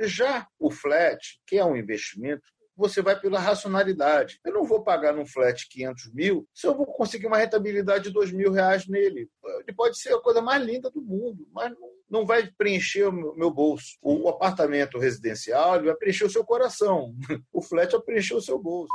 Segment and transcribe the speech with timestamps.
[0.00, 2.42] Já o flat, que é um investimento,
[2.76, 4.40] você vai pela racionalidade.
[4.44, 8.10] Eu não vou pagar num flat 500 mil se eu vou conseguir uma rentabilidade de
[8.10, 9.28] 2 mil reais nele.
[9.60, 11.72] Ele pode ser a coisa mais linda do mundo, mas
[12.08, 13.98] não vai preencher o meu bolso.
[14.02, 17.14] O apartamento residencial vai preencher o seu coração.
[17.52, 18.92] O flat vai preencher o seu bolso.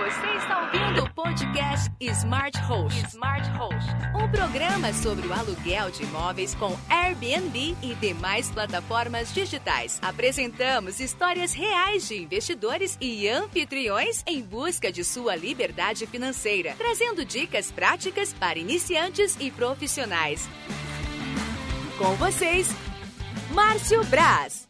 [0.00, 3.06] Você está ouvindo o podcast Smart Host.
[3.08, 9.98] Smart Host, um programa sobre o aluguel de imóveis com Airbnb e demais plataformas digitais.
[10.00, 17.70] Apresentamos histórias reais de investidores e anfitriões em busca de sua liberdade financeira, trazendo dicas
[17.70, 20.48] práticas para iniciantes e profissionais.
[21.98, 22.70] Com vocês,
[23.50, 24.69] Márcio Braz.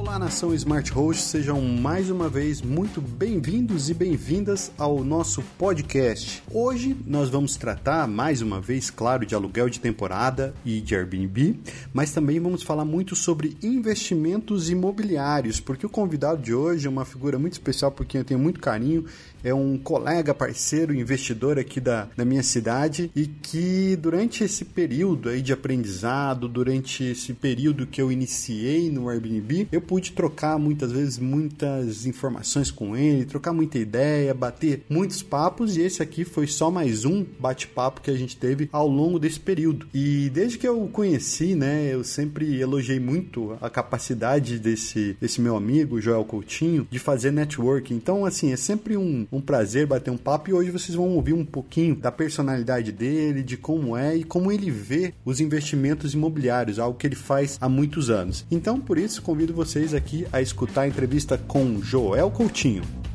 [0.00, 6.42] Olá, nação Smart Host, sejam mais uma vez muito bem-vindos e bem-vindas ao nosso podcast.
[6.50, 11.60] Hoje nós vamos tratar mais uma vez, claro, de aluguel de temporada e de Airbnb,
[11.92, 17.04] mas também vamos falar muito sobre investimentos imobiliários, porque o convidado de hoje é uma
[17.04, 19.04] figura muito especial por quem eu tenho muito carinho
[19.42, 25.28] é um colega, parceiro, investidor aqui da, da minha cidade e que durante esse período
[25.28, 30.92] aí de aprendizado, durante esse período que eu iniciei no Airbnb, eu pude trocar muitas
[30.92, 36.46] vezes muitas informações com ele, trocar muita ideia, bater muitos papos e esse aqui foi
[36.46, 39.86] só mais um bate-papo que a gente teve ao longo desse período.
[39.92, 45.56] E desde que eu conheci, né, eu sempre elogiei muito a capacidade desse, desse meu
[45.56, 47.94] amigo, Joel Coutinho, de fazer networking.
[47.94, 51.32] Então, assim, é sempre um, um prazer bater um papo e hoje vocês vão ouvir
[51.32, 56.78] um pouquinho da personalidade dele, de como é e como ele vê os investimentos imobiliários,
[56.78, 58.44] algo que ele faz há muitos anos.
[58.50, 63.09] Então, por isso, convido vocês aqui a escutar a entrevista com Joel Coutinho.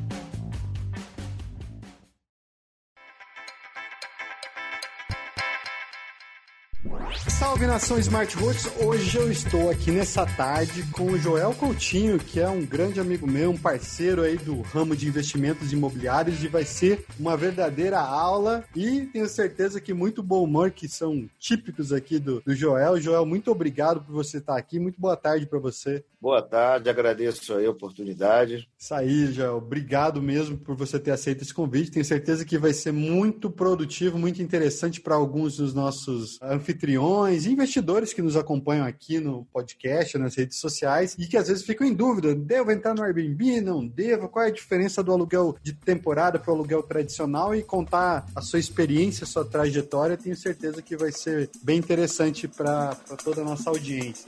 [7.38, 8.66] Salve nação Smart Roots!
[8.82, 13.28] Hoje eu estou aqui nessa tarde com o Joel Coutinho, que é um grande amigo
[13.28, 18.64] meu, um parceiro aí do ramo de investimentos imobiliários e vai ser uma verdadeira aula
[18.74, 23.02] e tenho certeza que muito bom humor, que são típicos aqui do, do Joel.
[23.02, 26.06] Joel, muito obrigado por você estar aqui, muito boa tarde para você.
[26.22, 28.68] Boa tarde, agradeço a oportunidade.
[28.86, 31.90] Isso aí, Joel, obrigado mesmo por você ter aceito esse convite.
[31.90, 37.52] Tenho certeza que vai ser muito produtivo, muito interessante para alguns dos nossos anfitriões e
[37.52, 41.88] investidores que nos acompanham aqui no podcast, nas redes sociais, e que às vezes ficam
[41.88, 43.60] em dúvida: devo entrar no Airbnb?
[43.60, 44.30] Não devo?
[44.30, 47.56] Qual é a diferença do aluguel de temporada para o aluguel tradicional?
[47.56, 52.48] E contar a sua experiência, a sua trajetória, tenho certeza que vai ser bem interessante
[52.48, 52.94] para
[53.24, 54.28] toda a nossa audiência.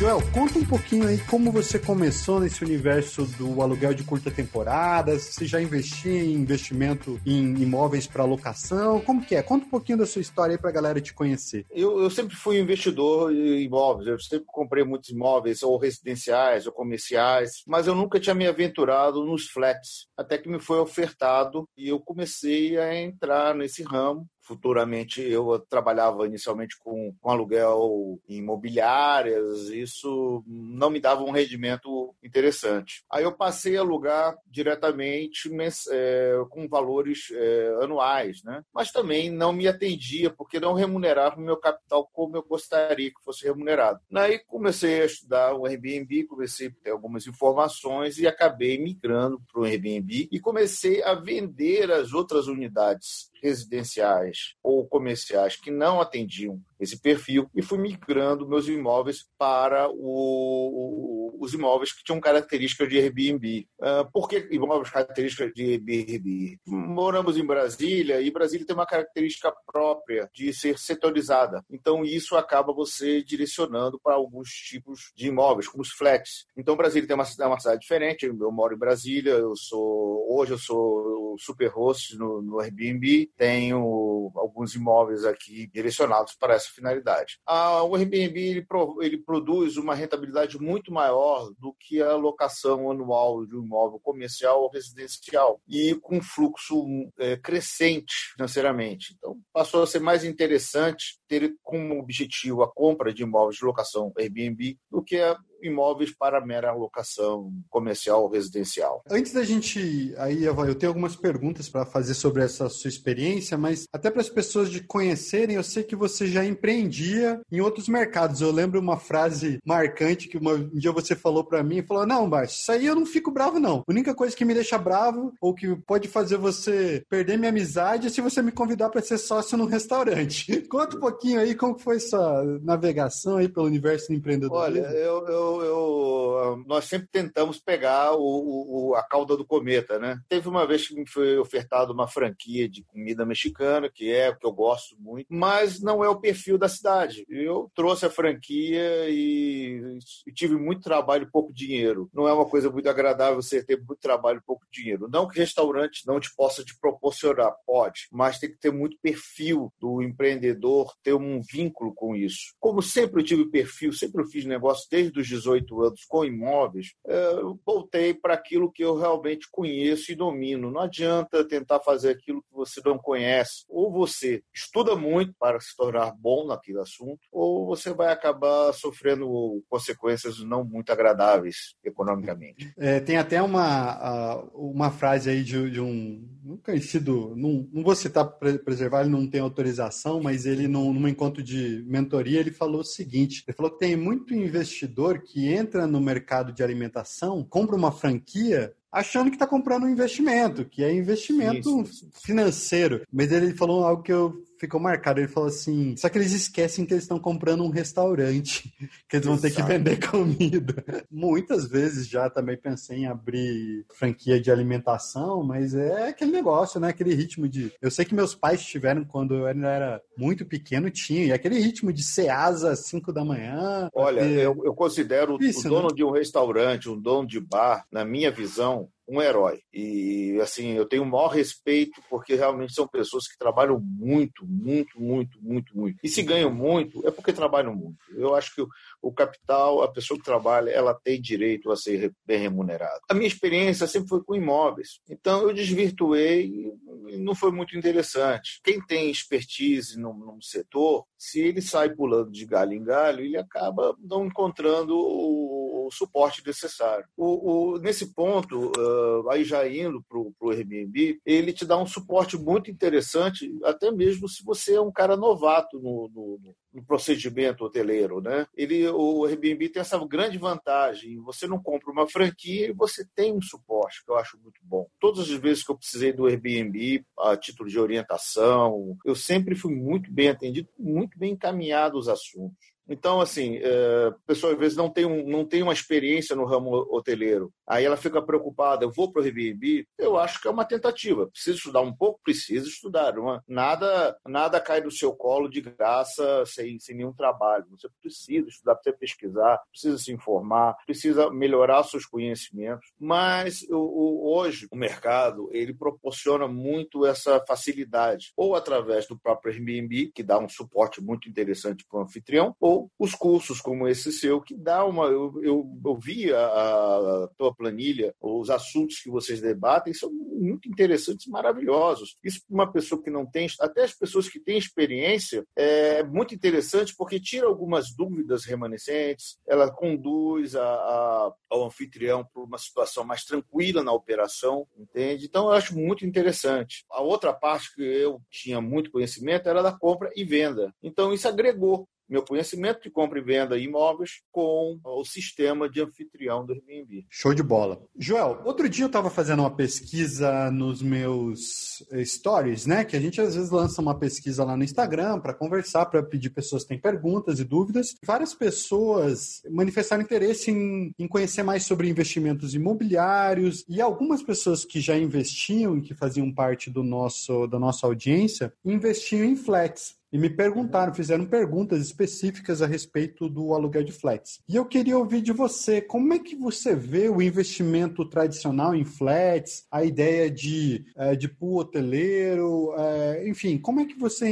[0.00, 5.18] Joel, conta um pouquinho aí como você começou nesse universo do aluguel de curta temporada,
[5.18, 9.42] você já investia em investimento em imóveis para locação, como que é?
[9.42, 11.66] Conta um pouquinho da sua história aí para a galera te conhecer.
[11.70, 16.72] Eu, eu sempre fui investidor em imóveis, eu sempre comprei muitos imóveis, ou residenciais, ou
[16.72, 21.90] comerciais, mas eu nunca tinha me aventurado nos flats, até que me foi ofertado e
[21.90, 30.42] eu comecei a entrar nesse ramo futuramente eu trabalhava inicialmente com, com aluguel imobiliárias, isso
[30.44, 33.04] não me dava um rendimento interessante.
[33.08, 35.48] Aí eu passei a alugar diretamente
[35.92, 38.64] é, com valores é, anuais, né?
[38.74, 43.22] mas também não me atendia, porque não remunerava o meu capital como eu gostaria que
[43.24, 44.00] fosse remunerado.
[44.12, 49.60] Aí comecei a estudar o Airbnb, comecei a ter algumas informações e acabei migrando para
[49.60, 56.60] o Airbnb e comecei a vender as outras unidades residenciais ou comerciais que não atendiam
[56.80, 62.98] esse perfil e fui migrando meus imóveis para o, os imóveis que tinham características de
[62.98, 63.66] Airbnb.
[63.78, 66.58] Uh, por que imóveis características de Airbnb?
[66.66, 71.62] Moramos em Brasília e Brasília tem uma característica própria de ser setorizada.
[71.70, 76.46] Então isso acaba você direcionando para alguns tipos de imóveis, como os flats.
[76.56, 78.26] Então Brasília tem uma, uma cidade diferente.
[78.26, 84.30] Eu moro em Brasília, eu sou hoje eu sou super host no, no Airbnb, tenho
[84.34, 87.38] alguns imóveis aqui direcionados para essa finalidade.
[87.46, 88.66] Ah, o Airbnb ele,
[89.00, 94.62] ele produz uma rentabilidade muito maior do que a locação anual de um imóvel comercial
[94.62, 96.84] ou residencial e com fluxo
[97.18, 99.14] é, crescente financeiramente.
[99.16, 104.12] Então, passou a ser mais interessante ter como objetivo a compra de imóveis de locação
[104.18, 105.16] Airbnb do que
[105.62, 109.02] imóveis para mera locação comercial ou residencial.
[109.10, 113.86] Antes da gente aí, eu tenho algumas perguntas para fazer sobre essa sua experiência, mas
[113.92, 118.40] até para as pessoas de conhecerem, eu sei que você já empreendia em outros mercados.
[118.40, 122.60] Eu lembro uma frase marcante que um dia você falou para mim, falou: "Não, Baixo,
[122.60, 123.78] isso aí eu não fico bravo não.
[123.86, 128.06] A única coisa que me deixa bravo ou que pode fazer você perder minha amizade
[128.06, 130.62] é se você me convidar para ser sócio num restaurante".
[130.70, 134.52] Conta um pouquinho aí como foi sua navegação aí pelo universo do.
[134.52, 140.20] Olha, eu, eu eu, nós sempre tentamos pegar o, o, a cauda do cometa, né?
[140.28, 144.36] Teve uma vez que me foi ofertado uma franquia de comida mexicana, que é o
[144.36, 147.24] que eu gosto muito, mas não é o perfil da cidade.
[147.28, 152.10] Eu trouxe a franquia e, e tive muito trabalho e pouco dinheiro.
[152.12, 155.08] Não é uma coisa muito agradável você ter muito trabalho e pouco dinheiro.
[155.08, 159.72] Não que restaurante não te possa te proporcionar, pode, mas tem que ter muito perfil
[159.80, 162.54] do empreendedor, ter um vínculo com isso.
[162.60, 166.94] Como sempre eu tive perfil, sempre eu fiz negócio desde os 18 anos com imóveis,
[167.06, 170.70] é, eu voltei para aquilo que eu realmente conheço e domino.
[170.70, 173.64] Não adianta tentar fazer aquilo que você não conhece.
[173.68, 179.62] Ou você estuda muito para se tornar bom naquele assunto, ou você vai acabar sofrendo
[179.68, 182.72] consequências não muito agradáveis economicamente.
[182.78, 187.94] É, tem até uma, uma frase aí de, de um, um conhecido, não, não vou
[187.94, 188.24] citar
[188.64, 192.84] preservar, ele não tem autorização, mas ele, num, num encontro de mentoria, ele falou o
[192.84, 197.92] seguinte: ele falou que tem muito investidor que entra no mercado de alimentação, compra uma
[197.92, 202.10] franquia achando que está comprando um investimento, que é investimento isso, isso.
[202.24, 203.02] financeiro.
[203.12, 205.20] Mas ele falou algo que eu ficou marcado.
[205.20, 208.72] Ele falou assim: só que eles esquecem que eles estão comprando um restaurante,
[209.08, 209.54] que eles vão Exato.
[209.54, 210.84] ter que vender comida.
[211.10, 216.88] Muitas vezes já também pensei em abrir franquia de alimentação, mas é aquele negócio, né?
[216.88, 217.72] Aquele ritmo de.
[217.80, 221.58] Eu sei que meus pais tiveram quando eu ainda era muito pequeno, tinha, e aquele
[221.58, 223.88] ritmo de ceasa às 5 da manhã.
[223.94, 224.44] Olha, ter...
[224.44, 225.94] eu, eu, considero Isso, o dono né?
[225.94, 228.79] de um restaurante, um dono de bar, na minha visão,
[229.10, 229.60] um herói.
[229.72, 235.00] E, assim, eu tenho o maior respeito porque realmente são pessoas que trabalham muito, muito,
[235.00, 235.98] muito, muito, muito.
[236.00, 237.98] E se ganham muito, é porque trabalham muito.
[238.14, 238.64] Eu acho que
[239.02, 243.00] o, capital, a pessoa que trabalha, ela tem direito a ser bem remunerada.
[243.08, 245.00] A minha experiência sempre foi com imóveis.
[245.08, 246.70] Então, eu desvirtuei
[247.08, 248.60] e não foi muito interessante.
[248.62, 253.36] Quem tem expertise num, num setor, se ele sai pulando de galho em galho, ele
[253.36, 255.59] acaba não encontrando o,
[255.90, 257.04] o suporte necessário.
[257.16, 261.86] O, o, nesse ponto, uh, aí já indo para o Airbnb, ele te dá um
[261.86, 267.64] suporte muito interessante, até mesmo se você é um cara novato no, no, no procedimento
[267.64, 268.46] hoteleiro, né?
[268.56, 271.20] Ele, o Airbnb tem essa grande vantagem.
[271.22, 274.86] Você não compra uma franquia e você tem um suporte que eu acho muito bom.
[275.00, 279.74] Todas as vezes que eu precisei do Airbnb a título de orientação, eu sempre fui
[279.74, 282.69] muito bem atendido, muito bem encaminhado os assuntos.
[282.90, 286.44] Então, assim, é, a pessoa às vezes não tem, um, não tem uma experiência no
[286.44, 287.52] ramo hoteleiro.
[287.64, 289.86] Aí ela fica preocupada, eu vou para o Airbnb?
[289.96, 291.28] Eu acho que é uma tentativa.
[291.28, 292.20] Precisa estudar um pouco?
[292.24, 293.16] Precisa estudar.
[293.16, 297.64] Uma, nada, nada cai do seu colo de graça sem, sem nenhum trabalho.
[297.70, 302.90] Você precisa estudar, precisa pesquisar, precisa se informar, precisa melhorar seus conhecimentos.
[302.98, 309.52] Mas o, o, hoje o mercado ele proporciona muito essa facilidade, ou através do próprio
[309.52, 314.12] Airbnb, que dá um suporte muito interessante para o anfitrião, ou os cursos como esse
[314.12, 315.06] seu, que dá uma.
[315.06, 320.68] Eu, eu, eu vi a, a tua planilha, os assuntos que vocês debatem são muito
[320.68, 322.16] interessantes maravilhosos.
[322.22, 326.34] Isso para uma pessoa que não tem, até as pessoas que têm experiência, é muito
[326.34, 333.04] interessante porque tira algumas dúvidas remanescentes, ela conduz a, a, ao anfitrião para uma situação
[333.04, 335.26] mais tranquila na operação, entende?
[335.26, 336.84] Então eu acho muito interessante.
[336.90, 340.74] A outra parte que eu tinha muito conhecimento era da compra e venda.
[340.82, 345.80] Então isso agregou meu conhecimento de compra e venda de imóveis com o sistema de
[345.80, 347.06] anfitrião do Airbnb.
[347.08, 347.80] Show de bola.
[347.96, 352.84] Joel, outro dia eu estava fazendo uma pesquisa nos meus eh, stories, né?
[352.84, 356.30] Que a gente às vezes lança uma pesquisa lá no Instagram para conversar, para pedir
[356.30, 357.94] pessoas que têm perguntas e dúvidas.
[358.04, 364.80] Várias pessoas manifestaram interesse em, em conhecer mais sobre investimentos imobiliários e algumas pessoas que
[364.80, 370.18] já investiam e que faziam parte do nosso, da nossa audiência investiam em flats e
[370.18, 374.40] me perguntaram, fizeram perguntas específicas a respeito do aluguel de flats.
[374.48, 378.84] E eu queria ouvir de você, como é que você vê o investimento tradicional em
[378.84, 384.28] flats, a ideia de, é, de pool hoteleiro, é, enfim, como é que você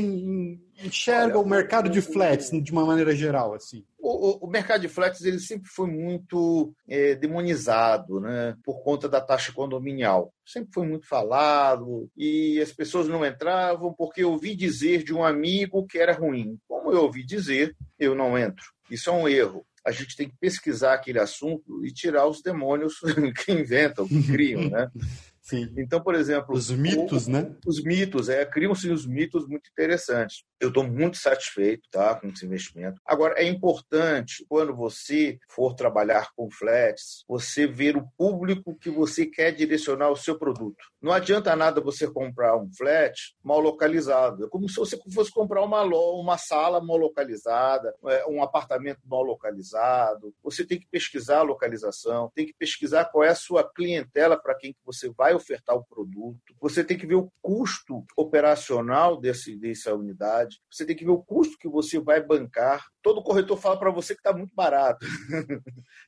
[0.78, 3.84] enxerga Olha, o mercado de flats de uma maneira geral, assim?
[3.98, 9.20] O, o, mercado de flats ele sempre foi muito é, demonizado né, por conta da
[9.20, 10.32] taxa condominial.
[10.46, 15.24] Sempre foi muito falado e as pessoas não entravam porque eu ouvi dizer de um
[15.24, 16.58] amigo que era ruim.
[16.66, 18.64] Como eu ouvi dizer, eu não entro.
[18.90, 23.00] Isso é um erro a gente tem que pesquisar aquele assunto e tirar os demônios
[23.42, 24.90] que inventam, que criam, né?
[25.48, 25.72] Sim.
[25.78, 26.54] Então, por exemplo.
[26.54, 27.56] Os mitos, o, né?
[27.66, 30.44] Os mitos, é, criam-se os mitos muito interessantes.
[30.60, 33.00] Eu estou muito satisfeito tá, com esse investimento.
[33.06, 39.24] Agora, é importante, quando você for trabalhar com flats, você ver o público que você
[39.24, 40.84] quer direcionar o seu produto.
[41.00, 44.44] Não adianta nada você comprar um flat mal localizado.
[44.44, 49.22] É como se você fosse comprar uma, uma sala mal localizada, é, um apartamento mal
[49.22, 50.34] localizado.
[50.42, 54.54] Você tem que pesquisar a localização, tem que pesquisar qual é a sua clientela para
[54.54, 56.54] quem que você vai ofertar o produto.
[56.60, 60.60] Você tem que ver o custo operacional desse, dessa unidade.
[60.70, 62.86] Você tem que ver o custo que você vai bancar.
[63.02, 65.04] Todo corretor fala para você que está muito barato.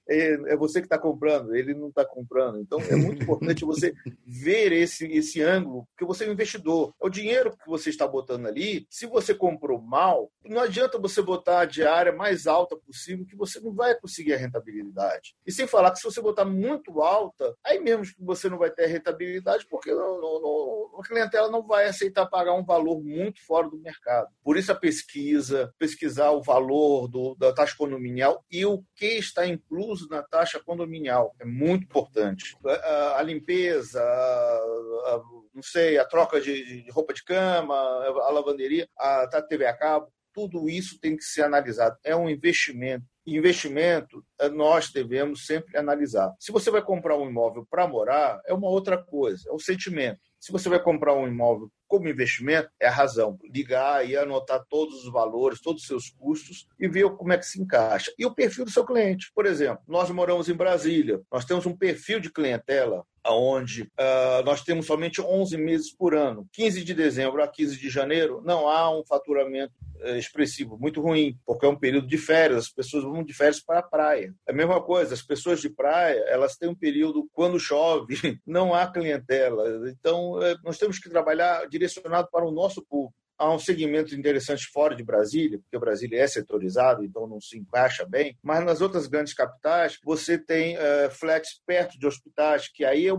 [0.09, 2.61] é, é, você que está comprando, ele não está comprando.
[2.61, 3.95] Então é muito importante você
[4.27, 6.95] ver esse, esse ângulo, porque você é um investidor.
[7.01, 8.87] É o dinheiro que você está botando ali.
[8.91, 13.61] Se você comprou mal, não adianta você botar a diária mais alta possível, que você
[13.61, 15.35] não vai conseguir a rentabilidade.
[15.47, 18.71] E sem falar que se você botar muito alta, aí mesmo que você não vai
[18.71, 23.45] ter rentabilidade, porque não, não, não, a clientela não vai aceitar pagar um valor muito
[23.47, 24.29] fora do mercado.
[24.43, 29.47] Por isso a pesquisa, pesquisar o valor do, da taxa condominial e o que está
[29.47, 32.57] incluso na taxa condominial é muito importante.
[32.65, 35.23] A, a limpeza, a, a,
[35.55, 39.77] não sei, a troca de, de, roupa de cama, a lavanderia, a, a TV a
[39.77, 41.97] cabo, tudo isso tem que ser analisado.
[42.05, 46.35] É um investimento investimento, eh, nós devemos sempre analisar.
[46.39, 50.21] Se você vai comprar um imóvel para morar, é uma outra coisa, é o sentimento.
[50.41, 53.39] Se você vai comprar um imóvel como investimento, é a razão.
[53.45, 57.45] Ligar e anotar todos os valores, todos os seus custos e ver como é que
[57.45, 58.11] se encaixa.
[58.19, 59.31] E o perfil do seu cliente.
[59.35, 64.63] Por exemplo, nós moramos em Brasília, nós temos um perfil de clientela onde uh, nós
[64.63, 66.47] temos somente 11 meses por ano.
[66.53, 69.73] 15 de dezembro a 15 de janeiro não há um faturamento
[70.03, 73.61] uh, expressivo, muito ruim, porque é um período de férias, as pessoas vão de férias
[73.61, 74.35] para a praia.
[74.47, 78.15] É a mesma coisa, as pessoas de praia, elas têm um período, quando chove,
[78.47, 79.91] não há clientela.
[79.91, 84.67] Então, uh, nós temos que trabalhar direcionado para o nosso público há um segmento interessante
[84.67, 89.07] fora de Brasília, porque Brasília é setorizado, então não se encaixa bem, mas nas outras
[89.07, 93.13] grandes capitais você tem uh, flats perto de hospitais, que aí é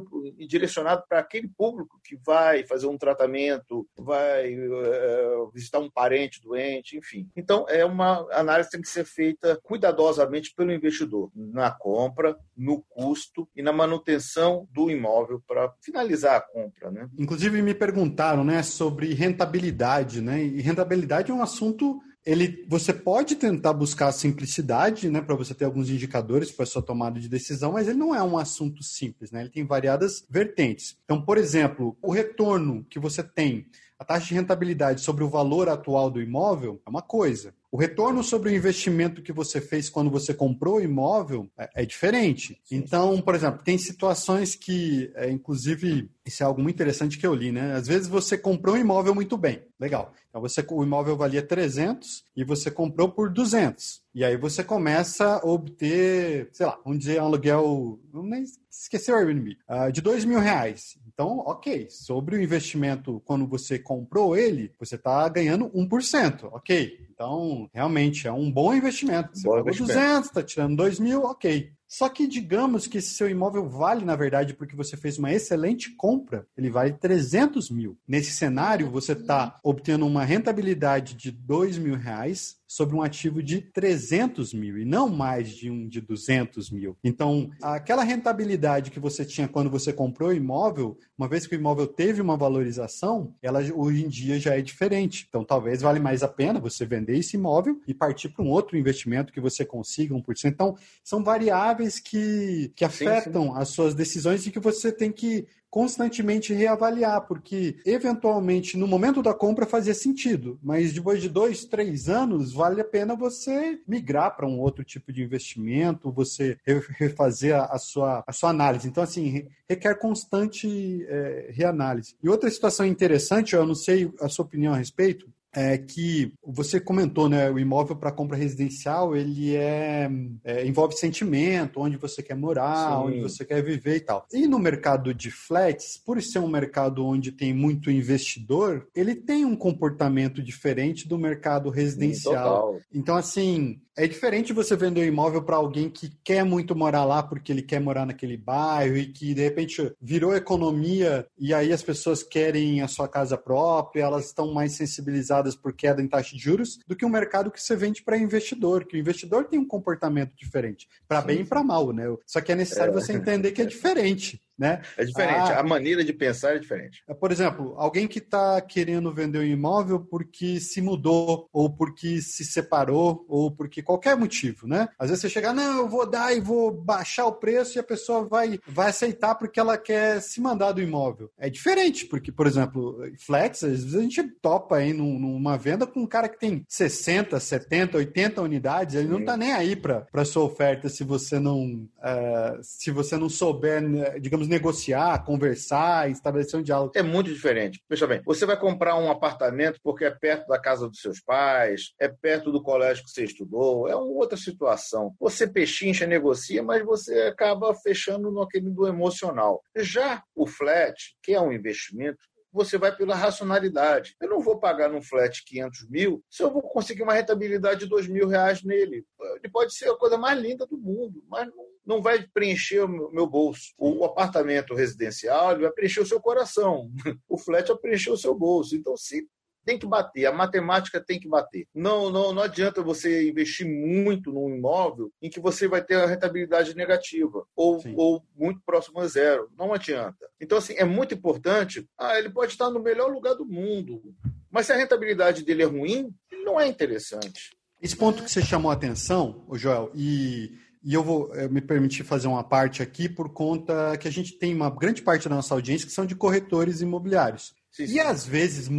[0.46, 6.98] direcionado para aquele público que vai fazer um tratamento, vai uh, visitar um parente doente,
[6.98, 7.28] enfim.
[7.36, 12.84] Então, é uma análise que tem que ser feita cuidadosamente pelo investidor, na compra, no
[12.84, 16.92] custo e na manutenção do imóvel para finalizar a compra.
[16.92, 17.10] Né?
[17.18, 20.44] Inclusive, me perguntaram né, sobre rentabilidade rentabilidade, né?
[20.44, 25.56] E rentabilidade é um assunto ele, você pode tentar buscar a simplicidade, né, para você
[25.56, 29.32] ter alguns indicadores para sua tomada de decisão, mas ele não é um assunto simples,
[29.32, 29.42] né?
[29.42, 30.96] Ele tem variadas vertentes.
[31.04, 33.66] Então, por exemplo, o retorno que você tem,
[33.98, 37.56] a taxa de rentabilidade sobre o valor atual do imóvel é uma coisa.
[37.72, 41.86] O retorno sobre o investimento que você fez quando você comprou o imóvel é, é
[41.86, 42.62] diferente.
[42.70, 47.34] Então, por exemplo, tem situações que, é, inclusive, isso é algo muito interessante que eu
[47.34, 47.74] li, né?
[47.74, 50.14] Às vezes você comprou um imóvel muito bem, legal.
[50.28, 54.02] Então você, o imóvel valia 300 e você comprou por 200.
[54.14, 59.16] E aí você começa a obter, sei lá, vamos dizer, um aluguel, nem esquecer o
[59.16, 60.98] Airbnb, uh, de 2 mil reais.
[61.22, 66.98] Então, ok, sobre o investimento, quando você comprou ele, você está ganhando 1%, ok.
[67.14, 69.30] Então, realmente, é um bom investimento.
[69.38, 70.00] Você bom pagou investimento.
[70.00, 71.72] 200, está tirando 2 mil, ok.
[71.88, 75.96] Só que digamos que esse seu imóvel vale, na verdade, porque você fez uma excelente
[75.96, 78.00] compra, ele vale 300 mil.
[78.08, 83.60] Nesse cenário, você está obtendo uma rentabilidade de 2 mil reais sobre um ativo de
[83.60, 86.96] 300 mil e não mais de um de 200 mil.
[87.04, 91.60] Então, aquela rentabilidade que você tinha quando você comprou o imóvel, uma vez que o
[91.60, 95.26] imóvel teve uma valorização, ela hoje em dia já é diferente.
[95.28, 98.78] Então, talvez vale mais a pena você vender esse imóvel e partir para um outro
[98.78, 100.46] investimento que você consiga 1%.
[100.46, 103.58] Então, são variáveis que, que afetam sim, sim.
[103.58, 109.34] as suas decisões e que você tem que constantemente reavaliar, porque eventualmente no momento da
[109.34, 114.46] compra fazia sentido, mas depois de dois, três anos vale a pena você migrar para
[114.46, 116.58] um outro tipo de investimento, você
[117.00, 118.88] refazer a, sua, a sua análise.
[118.88, 122.16] Então, assim, requer constante é, reanálise.
[122.22, 126.80] E outra situação interessante, eu não sei a sua opinião a respeito, é que você
[126.80, 127.50] comentou, né?
[127.50, 130.10] O imóvel para compra residencial ele é,
[130.44, 133.06] é, envolve sentimento, onde você quer morar, Sim.
[133.06, 134.26] onde você quer viver e tal.
[134.32, 139.46] E no mercado de flats, por ser um mercado onde tem muito investidor, ele tem
[139.46, 142.76] um comportamento diferente do mercado residencial.
[142.76, 147.04] Sim, então, assim, é diferente você vender um imóvel para alguém que quer muito morar
[147.04, 151.74] lá porque ele quer morar naquele bairro e que de repente virou economia e aí
[151.74, 156.36] as pessoas querem a sua casa própria, elas estão mais sensibilizadas por queda em taxa
[156.36, 159.60] de juros do que um mercado que você vende para investidor, que o investidor tem
[159.60, 162.06] um comportamento diferente, para bem e para mal, né?
[162.26, 162.94] Só que é necessário é.
[162.94, 164.42] você entender que é diferente.
[164.58, 164.82] Né?
[164.98, 167.04] É diferente, ah, a maneira de pensar é diferente.
[167.08, 172.22] É, por exemplo, alguém que está querendo vender um imóvel porque se mudou, ou porque
[172.22, 174.90] se separou, ou porque qualquer motivo, né?
[175.00, 177.84] Às vezes você chega, não, eu vou dar e vou baixar o preço e a
[177.84, 181.32] pessoa vai, vai aceitar porque ela quer se mandar do imóvel.
[181.38, 186.02] É diferente, porque, por exemplo, flex, às vezes a gente topa aí numa venda com
[186.02, 189.12] um cara que tem 60, 70, 80 unidades, ele Sim.
[189.12, 193.82] não está nem aí para sua oferta se você não, uh, se você não souber,
[193.82, 196.94] né, negociar, conversar, estabelecer um diálogo.
[196.96, 197.82] É muito diferente.
[197.90, 201.94] Veja bem, você vai comprar um apartamento porque é perto da casa dos seus pais,
[202.00, 205.14] é perto do colégio que você estudou, é uma outra situação.
[205.20, 209.62] Você pechincha, negocia, mas você acaba fechando no aquele do emocional.
[209.78, 212.20] Já o flat, que é um investimento,
[212.52, 214.16] você vai pela racionalidade.
[214.22, 217.86] Eu não vou pagar num flat 500 mil se eu vou conseguir uma rentabilidade de
[217.88, 219.06] 2 mil reais nele.
[219.38, 223.12] Ele pode ser a coisa mais linda do mundo, mas não, não vai preencher o
[223.12, 223.74] meu bolso.
[223.78, 226.90] O apartamento residencial ele vai preencher o seu coração.
[227.28, 228.76] O flat vai preencher o seu bolso.
[228.76, 229.28] Então, se
[229.66, 231.68] tem que bater, a matemática tem que bater.
[231.74, 236.06] Não, não, não adianta você investir muito num imóvel em que você vai ter a
[236.06, 239.50] rentabilidade negativa ou, ou muito próximo a zero.
[239.58, 240.28] Não adianta.
[240.40, 241.88] Então, assim, é muito importante.
[241.98, 244.02] Ah, ele pode estar no melhor lugar do mundo,
[244.50, 247.56] mas se a rentabilidade dele é ruim, não é interessante.
[247.82, 250.52] Esse ponto que você chamou a atenção, Joel, e
[250.84, 254.34] e eu vou eu me permitir fazer uma parte aqui por conta que a gente
[254.34, 257.54] tem uma grande parte da nossa audiência que são de corretores imobiliários.
[257.72, 257.94] Sim, sim.
[257.94, 258.70] E às vezes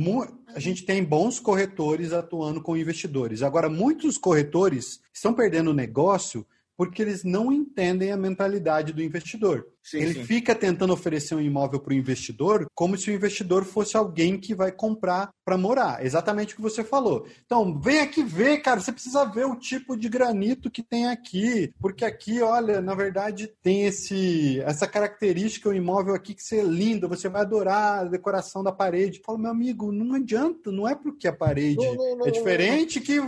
[0.55, 3.43] a gente tem bons corretores atuando com investidores.
[3.43, 9.67] Agora, muitos corretores estão perdendo o negócio porque eles não entendem a mentalidade do investidor.
[9.83, 10.25] Sim, ele sim.
[10.25, 14.55] fica tentando oferecer um imóvel para o investidor como se o investidor fosse alguém que
[14.55, 16.05] vai comprar para morar.
[16.05, 17.27] Exatamente o que você falou.
[17.45, 18.81] Então, vem aqui ver, cara.
[18.81, 21.73] Você precisa ver o tipo de granito que tem aqui.
[21.81, 27.09] Porque aqui, olha, na verdade, tem esse essa característica, o imóvel aqui que é lindo,
[27.09, 29.19] você vai adorar a decoração da parede.
[29.19, 32.31] Eu falo, meu amigo, não adianta, não é porque a parede não, não, não, é
[32.31, 33.19] diferente que,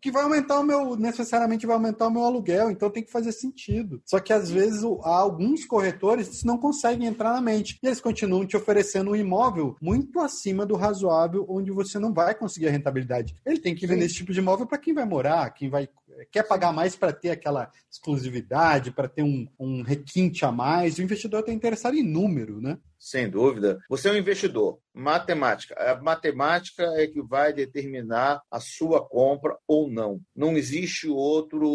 [0.00, 2.70] que vai aumentar o meu, necessariamente vai aumentar o meu aluguel.
[2.70, 4.00] Então tem que fazer sentido.
[4.04, 7.78] Só que às vezes há alguns corretores corretores não conseguem entrar na mente.
[7.82, 12.34] E eles continuam te oferecendo um imóvel muito acima do razoável, onde você não vai
[12.34, 13.34] conseguir a rentabilidade.
[13.44, 14.06] Ele tem que vender Sim.
[14.06, 15.88] esse tipo de imóvel para quem vai morar, quem vai
[16.32, 20.98] quer pagar mais para ter aquela exclusividade, para ter um, um requinte a mais.
[20.98, 22.78] O investidor está interessado em número, né?
[23.06, 23.78] Sem dúvida.
[23.88, 24.80] Você é um investidor.
[24.92, 25.76] Matemática.
[25.78, 30.20] A matemática é que vai determinar a sua compra ou não.
[30.34, 31.70] Não existe outro,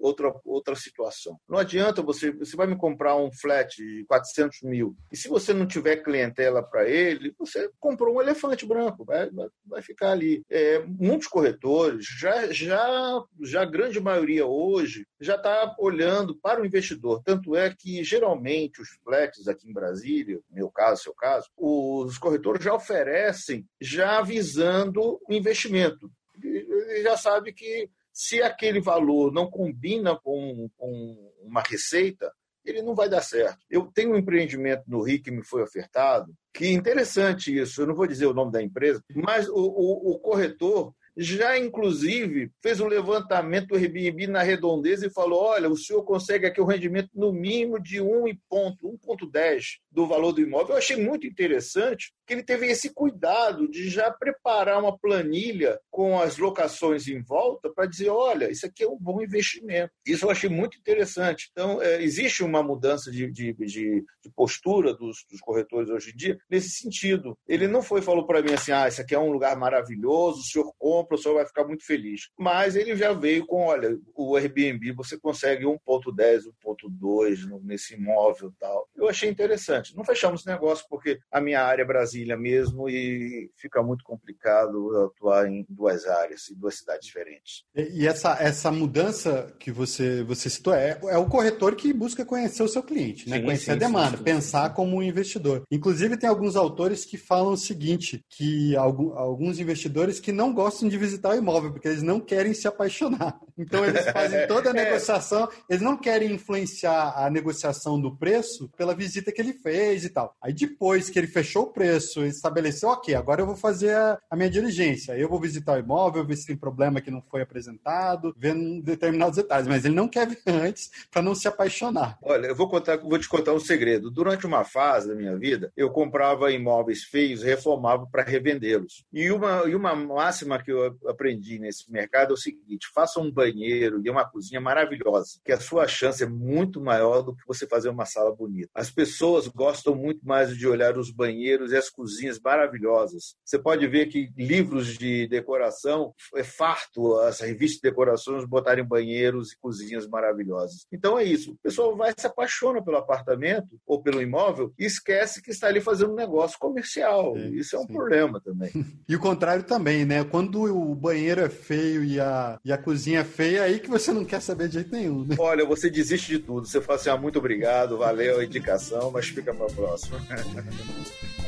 [0.00, 1.38] outra, outra situação.
[1.46, 2.30] Não adianta você.
[2.30, 4.96] Você vai me comprar um flat de 400 mil.
[5.12, 9.04] E se você não tiver clientela para ele, você comprou um elefante branco.
[9.04, 9.28] Vai,
[9.66, 10.42] vai, ficar ali.
[10.48, 16.64] É, muitos corretores, já, já, já a grande maioria hoje, já está olhando para o
[16.64, 17.20] investidor.
[17.22, 22.64] Tanto é que, geralmente, os flats aqui em Brasília, meu caso, seu caso, os corretores
[22.64, 26.10] já oferecem já avisando o investimento.
[26.42, 32.32] Ele já sabe que se aquele valor não combina com, com uma receita,
[32.64, 33.58] ele não vai dar certo.
[33.68, 37.94] Eu tenho um empreendimento no Rio que me foi ofertado, que interessante isso, eu não
[37.94, 42.86] vou dizer o nome da empresa, mas o, o, o corretor já inclusive fez um
[42.86, 47.32] levantamento do Airbnb na redondeza e falou: olha, o senhor consegue aqui o rendimento no
[47.32, 50.70] mínimo de 1,10 do valor do imóvel.
[50.70, 56.20] Eu achei muito interessante que ele teve esse cuidado de já preparar uma planilha com
[56.20, 59.92] as locações em volta para dizer: olha, isso aqui é um bom investimento.
[60.06, 61.48] Isso eu achei muito interessante.
[61.52, 66.16] Então, é, existe uma mudança de, de, de, de postura dos, dos, corretores hoje em
[66.16, 67.36] dia nesse sentido.
[67.46, 70.44] Ele não foi falou para mim assim: ah, isso aqui é um lugar maravilhoso, o
[70.44, 72.28] senhor compra o professor vai ficar muito feliz.
[72.38, 78.58] Mas ele já veio com, olha, o Airbnb você consegue 1.10, 1.2 nesse imóvel e
[78.58, 78.88] tal.
[78.96, 79.96] Eu achei interessante.
[79.96, 85.04] Não fechamos esse negócio porque a minha área é Brasília mesmo e fica muito complicado
[85.06, 87.64] atuar em duas áreas e duas cidades diferentes.
[87.74, 92.62] E essa, essa mudança que você, você citou é, é o corretor que busca conhecer
[92.62, 93.38] o seu cliente, né?
[93.38, 95.62] Sim, conhecer sim, a demanda, sim, pensar como um investidor.
[95.70, 100.93] Inclusive, tem alguns autores que falam o seguinte: que alguns investidores que não gostam de
[100.98, 103.38] visitar o imóvel, porque eles não querem se apaixonar.
[103.56, 104.84] Então, eles fazem toda a é.
[104.84, 110.08] negociação, eles não querem influenciar a negociação do preço pela visita que ele fez e
[110.08, 110.36] tal.
[110.42, 114.34] Aí, depois que ele fechou o preço, estabeleceu, ok, agora eu vou fazer a, a
[114.34, 115.16] minha diligência.
[115.16, 119.36] Eu vou visitar o imóvel, ver se tem problema que não foi apresentado, ver determinados
[119.36, 122.18] detalhes, mas ele não quer ver antes para não se apaixonar.
[122.22, 124.10] Olha, eu vou contar, vou te contar um segredo.
[124.10, 129.04] Durante uma fase da minha vida, eu comprava imóveis feios, reformava para revendê-los.
[129.12, 133.30] E uma, e uma máxima que eu aprendi nesse mercado é o seguinte: faça um
[133.30, 137.66] banheiro e uma cozinha maravilhosa, que a sua chance é muito maior do que você
[137.66, 138.70] fazer uma sala bonita.
[138.74, 143.36] As pessoas gostam muito mais de olhar os banheiros e as cozinhas maravilhosas.
[143.44, 149.52] Você pode ver que livros de decoração é farto as revistas de decorações botarem banheiros
[149.52, 150.86] e cozinhas maravilhosas.
[150.92, 151.52] Então é isso.
[151.52, 155.80] O pessoal vai se apaixona pelo apartamento ou pelo imóvel e esquece que está ali
[155.80, 157.36] fazendo um negócio comercial.
[157.36, 157.92] É, isso é um sim.
[157.92, 158.70] problema também.
[159.06, 160.24] E o contrário também, né?
[160.24, 163.88] Quando o banheiro é feio e a, e a cozinha é feia, é aí que
[163.88, 165.24] você não quer saber de jeito nenhum.
[165.24, 165.36] Né?
[165.38, 166.66] Olha, você desiste de tudo.
[166.66, 170.18] Você fala assim, ah, muito obrigado, valeu a indicação, mas fica para a próxima.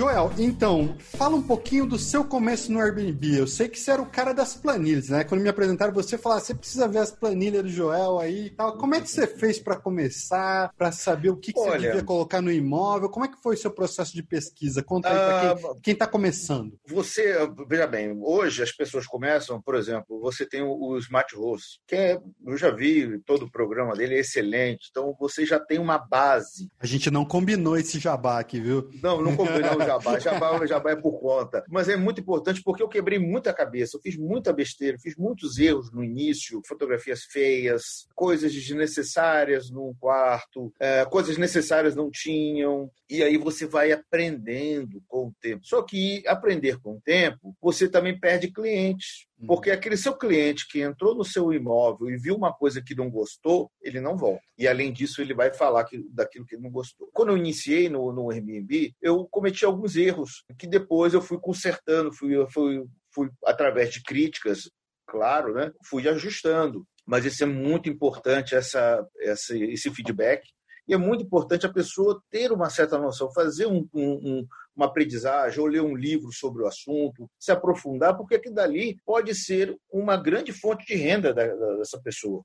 [0.00, 3.36] Joel, então, fala um pouquinho do seu começo no Airbnb.
[3.36, 5.24] Eu sei que você era o cara das planilhas, né?
[5.24, 8.78] Quando me apresentaram, você falava, você precisa ver as planilhas do Joel aí e tal.
[8.78, 12.02] Como é que você fez para começar, para saber o que, que Olha, você devia
[12.02, 13.10] colocar no imóvel?
[13.10, 14.82] Como é que foi o seu processo de pesquisa?
[14.82, 16.78] Conta aí para quem, está começando.
[16.88, 17.36] Você,
[17.68, 22.18] veja bem, hoje as pessoas começam, por exemplo, você tem o, Smart Host, que é,
[22.46, 24.88] eu já vi todo o programa dele, é excelente.
[24.90, 26.70] Então você já tem uma base.
[26.80, 28.88] A gente não combinou esse jabá aqui, viu?
[29.02, 30.18] Não, não combinou jabá.
[30.18, 31.64] Jabá, jabá é por conta.
[31.68, 33.96] Mas é muito importante porque eu quebrei muita cabeça.
[33.96, 40.72] Eu fiz muita besteira, fiz muitos erros no início, fotografias feias, coisas desnecessárias num quarto,
[40.78, 42.90] é, coisas necessárias não tinham.
[43.08, 45.64] E aí você vai aprendendo com o tempo.
[45.64, 49.29] Só que aprender com o tempo, você também perde clientes.
[49.46, 53.10] Porque aquele seu cliente que entrou no seu imóvel e viu uma coisa que não
[53.10, 54.42] gostou, ele não volta.
[54.58, 57.08] E além disso, ele vai falar que, daquilo que ele não gostou.
[57.12, 62.12] Quando eu iniciei no, no Airbnb, eu cometi alguns erros que depois eu fui consertando,
[62.12, 64.70] fui, fui, fui através de críticas,
[65.06, 65.72] claro, né?
[65.86, 66.86] Fui ajustando.
[67.06, 70.42] Mas isso é muito importante, essa, essa, esse feedback
[70.90, 75.60] e é muito importante a pessoa ter uma certa noção, fazer um, um, uma aprendizagem
[75.60, 80.16] ou ler um livro sobre o assunto, se aprofundar, porque aquilo dali pode ser uma
[80.16, 82.44] grande fonte de renda dessa pessoa,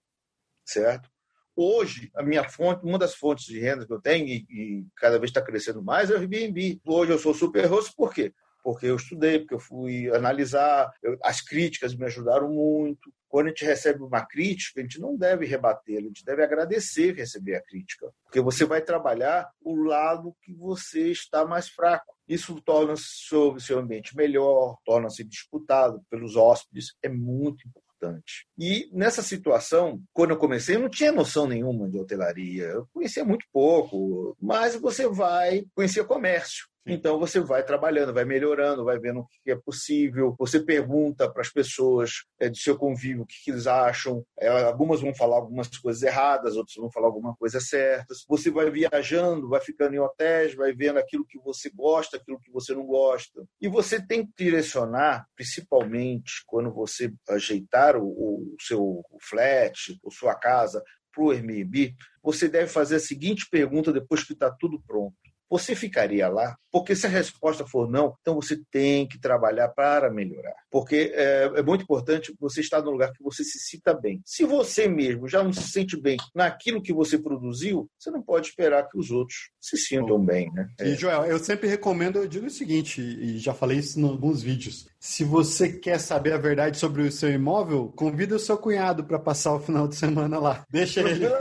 [0.64, 1.10] certo?
[1.56, 5.18] Hoje, a minha fonte, uma das fontes de renda que eu tenho, e, e cada
[5.18, 6.80] vez está crescendo mais, é o Airbnb.
[6.86, 8.32] Hoje eu sou super host, por quê?
[8.64, 13.12] Porque eu estudei, porque eu fui analisar, eu, as críticas me ajudaram muito.
[13.36, 17.14] Quando a gente recebe uma crítica, a gente não deve rebater, a gente deve agradecer
[17.14, 22.16] receber a crítica, porque você vai trabalhar o lado que você está mais fraco.
[22.30, 28.48] Isso torna o seu ambiente melhor, torna-se disputado pelos hóspedes, é muito importante.
[28.58, 32.64] E nessa situação, quando eu comecei, eu não tinha noção nenhuma de hotelaria.
[32.64, 36.68] Eu conhecia muito pouco, mas você vai conhecer comércio.
[36.88, 40.36] Então você vai trabalhando, vai melhorando, vai vendo o que é possível.
[40.38, 44.24] Você pergunta para as pessoas é, do seu convívio o que, que eles acham.
[44.40, 48.14] É, algumas vão falar algumas coisas erradas, outras vão falar alguma coisa certa.
[48.28, 52.52] Você vai viajando, vai ficando em hotéis, vai vendo aquilo que você gosta, aquilo que
[52.52, 53.44] você não gosta.
[53.60, 60.36] E você tem que direcionar, principalmente quando você ajeitar o, o seu flat, ou sua
[60.36, 65.16] casa para o Airbnb, você deve fazer a seguinte pergunta depois que está tudo pronto
[65.50, 66.58] você ficaria lá?
[66.76, 70.54] Porque se a resposta for não, então você tem que trabalhar para melhorar.
[70.70, 74.22] Porque é, é, muito importante você estar no lugar que você se sinta bem.
[74.26, 78.50] Se você mesmo já não se sente bem naquilo que você produziu, você não pode
[78.50, 80.68] esperar que os outros se sintam bem, né?
[80.78, 80.90] É.
[80.90, 84.44] E, Joel, eu sempre recomendo, eu digo o seguinte, e já falei isso em alguns
[84.44, 84.86] vídeos.
[85.00, 89.18] Se você quer saber a verdade sobre o seu imóvel, convida o seu cunhado para
[89.18, 90.66] passar o final de semana lá.
[90.70, 91.26] Deixa ele.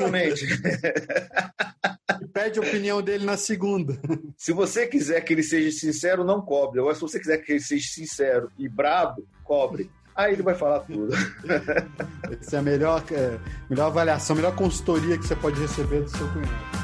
[2.34, 3.96] pede a opinião dele na segunda.
[4.36, 6.80] Se você quiser que ele seja sincero, não cobre.
[6.80, 9.90] Agora, se você quiser que ele seja sincero e brabo, cobre.
[10.14, 11.12] Aí ele vai falar tudo.
[12.40, 16.10] Essa é a melhor, é, melhor avaliação, a melhor consultoria que você pode receber do
[16.10, 16.83] seu cunhado.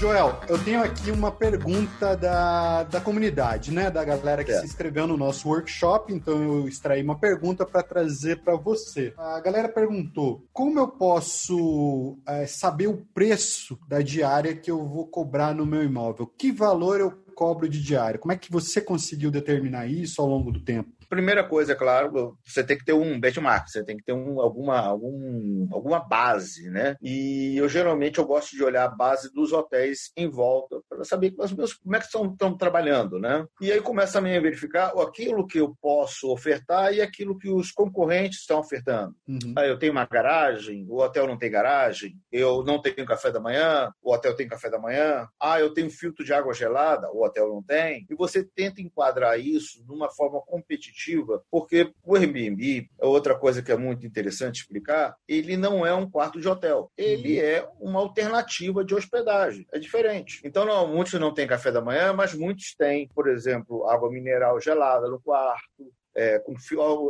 [0.00, 3.90] Joel, eu tenho aqui uma pergunta da, da comunidade, né?
[3.90, 4.58] Da galera que é.
[4.58, 6.10] se inscreveu no nosso workshop.
[6.10, 9.12] Então eu extraí uma pergunta para trazer para você.
[9.18, 15.06] A galera perguntou: como eu posso é, saber o preço da diária que eu vou
[15.06, 16.26] cobrar no meu imóvel?
[16.26, 18.18] Que valor eu cobro de diária?
[18.18, 20.99] Como é que você conseguiu determinar isso ao longo do tempo?
[21.10, 24.40] Primeira coisa, é claro, você tem que ter um benchmark, você tem que ter um,
[24.40, 26.96] alguma, algum, alguma base, né?
[27.02, 31.34] E eu geralmente eu gosto de olhar a base dos hotéis em volta para saber
[31.56, 33.46] meus, como é que estão, estão trabalhando, né?
[33.60, 37.72] E aí começa também a verificar aquilo que eu posso ofertar e aquilo que os
[37.72, 39.14] concorrentes estão ofertando.
[39.26, 39.54] Uhum.
[39.56, 43.40] Aí eu tenho uma garagem, o hotel não tem garagem, eu não tenho café da
[43.40, 47.24] manhã, o hotel tem café da manhã, ah, eu tenho filtro de água gelada, o
[47.24, 48.06] hotel não tem.
[48.10, 53.62] E você tenta enquadrar isso de uma forma competitiva porque o Airbnb, é outra coisa
[53.62, 58.00] que é muito interessante explicar, ele não é um quarto de hotel, ele é uma
[58.00, 60.40] alternativa de hospedagem, é diferente.
[60.44, 64.60] Então, não, muitos não têm café da manhã, mas muitos têm, por exemplo, água mineral
[64.60, 66.54] gelada no quarto, é, com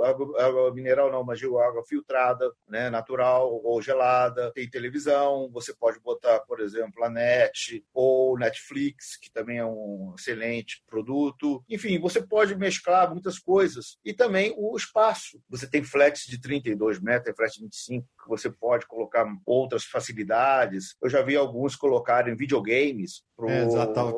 [0.03, 5.99] água, água, mineral não, mas água filtrada, né, natural ou gelada, tem televisão, você pode
[6.01, 11.65] botar, por exemplo, a net ou Netflix, que também é um excelente produto.
[11.69, 13.99] Enfim, você pode mesclar muitas coisas.
[14.05, 15.41] E também o espaço.
[15.49, 20.97] Você tem flats de 32 metros, flats de 25, que você pode colocar outras facilidades.
[21.03, 23.65] Eu já vi alguns colocarem videogames pro é,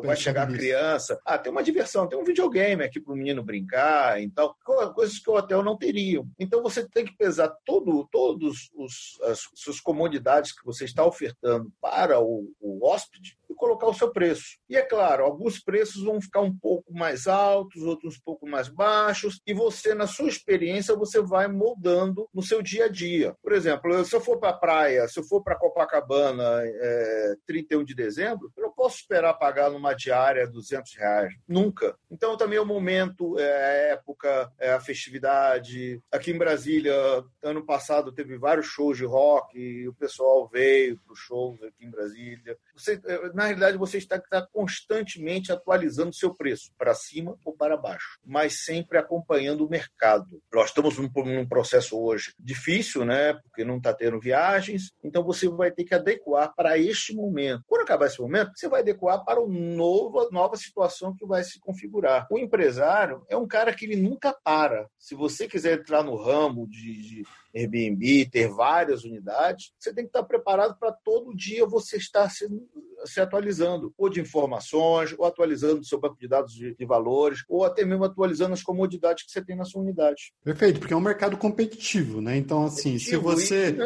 [0.04, 1.20] vai chegar a criança.
[1.24, 4.54] Ah, tem uma diversão, tem um videogame aqui para o menino brincar, então
[4.94, 6.22] coisas que o hotel não teria.
[6.38, 11.72] Então você tem que pesar todo, todos os as suas comodidades que você está ofertando
[11.80, 14.58] para o, o hóspede e colocar o seu preço.
[14.68, 18.68] E é claro, alguns preços vão ficar um pouco mais altos, outros um pouco mais
[18.68, 23.34] baixos, e você, na sua experiência, você vai moldando no seu dia a dia.
[23.42, 27.84] Por exemplo, se eu for para a praia, se eu for para Copacabana é, 31
[27.84, 31.34] de dezembro, eu não posso esperar pagar numa diária 200 reais.
[31.46, 31.96] Nunca.
[32.10, 36.00] Então, também é o momento, é a época, é a festividade.
[36.10, 36.94] Aqui em Brasília,
[37.42, 41.84] ano passado, teve vários shows de rock, e o pessoal veio para os shows aqui
[41.84, 42.56] em Brasília.
[42.74, 43.00] Você,
[43.34, 44.20] na realidade, você está,
[44.52, 50.40] constantemente atualizando seu preço, para cima ou para baixo, mas sempre acompanhando o mercado.
[50.52, 53.34] Nós estamos num, processo hoje difícil, né?
[53.34, 57.62] Porque não está tendo viagens, então você vai ter que adequar para este momento.
[57.66, 61.58] Quando acabar esse momento, você vai adequar para uma nova, nova situação que vai se
[61.60, 62.26] configurar.
[62.30, 64.88] O empresário é um cara que ele nunca para.
[64.98, 70.08] Se você quiser entrar no ramo de, de Airbnb, ter várias unidades, você tem que
[70.08, 72.66] estar preparado para todo dia você estar sendo
[73.04, 77.40] se atualizando, ou de informações, ou atualizando o seu banco de dados de, de, valores,
[77.48, 80.32] ou até mesmo atualizando as comodidades que você tem na sua unidade.
[80.44, 82.36] Perfeito, porque é um mercado competitivo, né?
[82.36, 83.76] Então, assim, se você.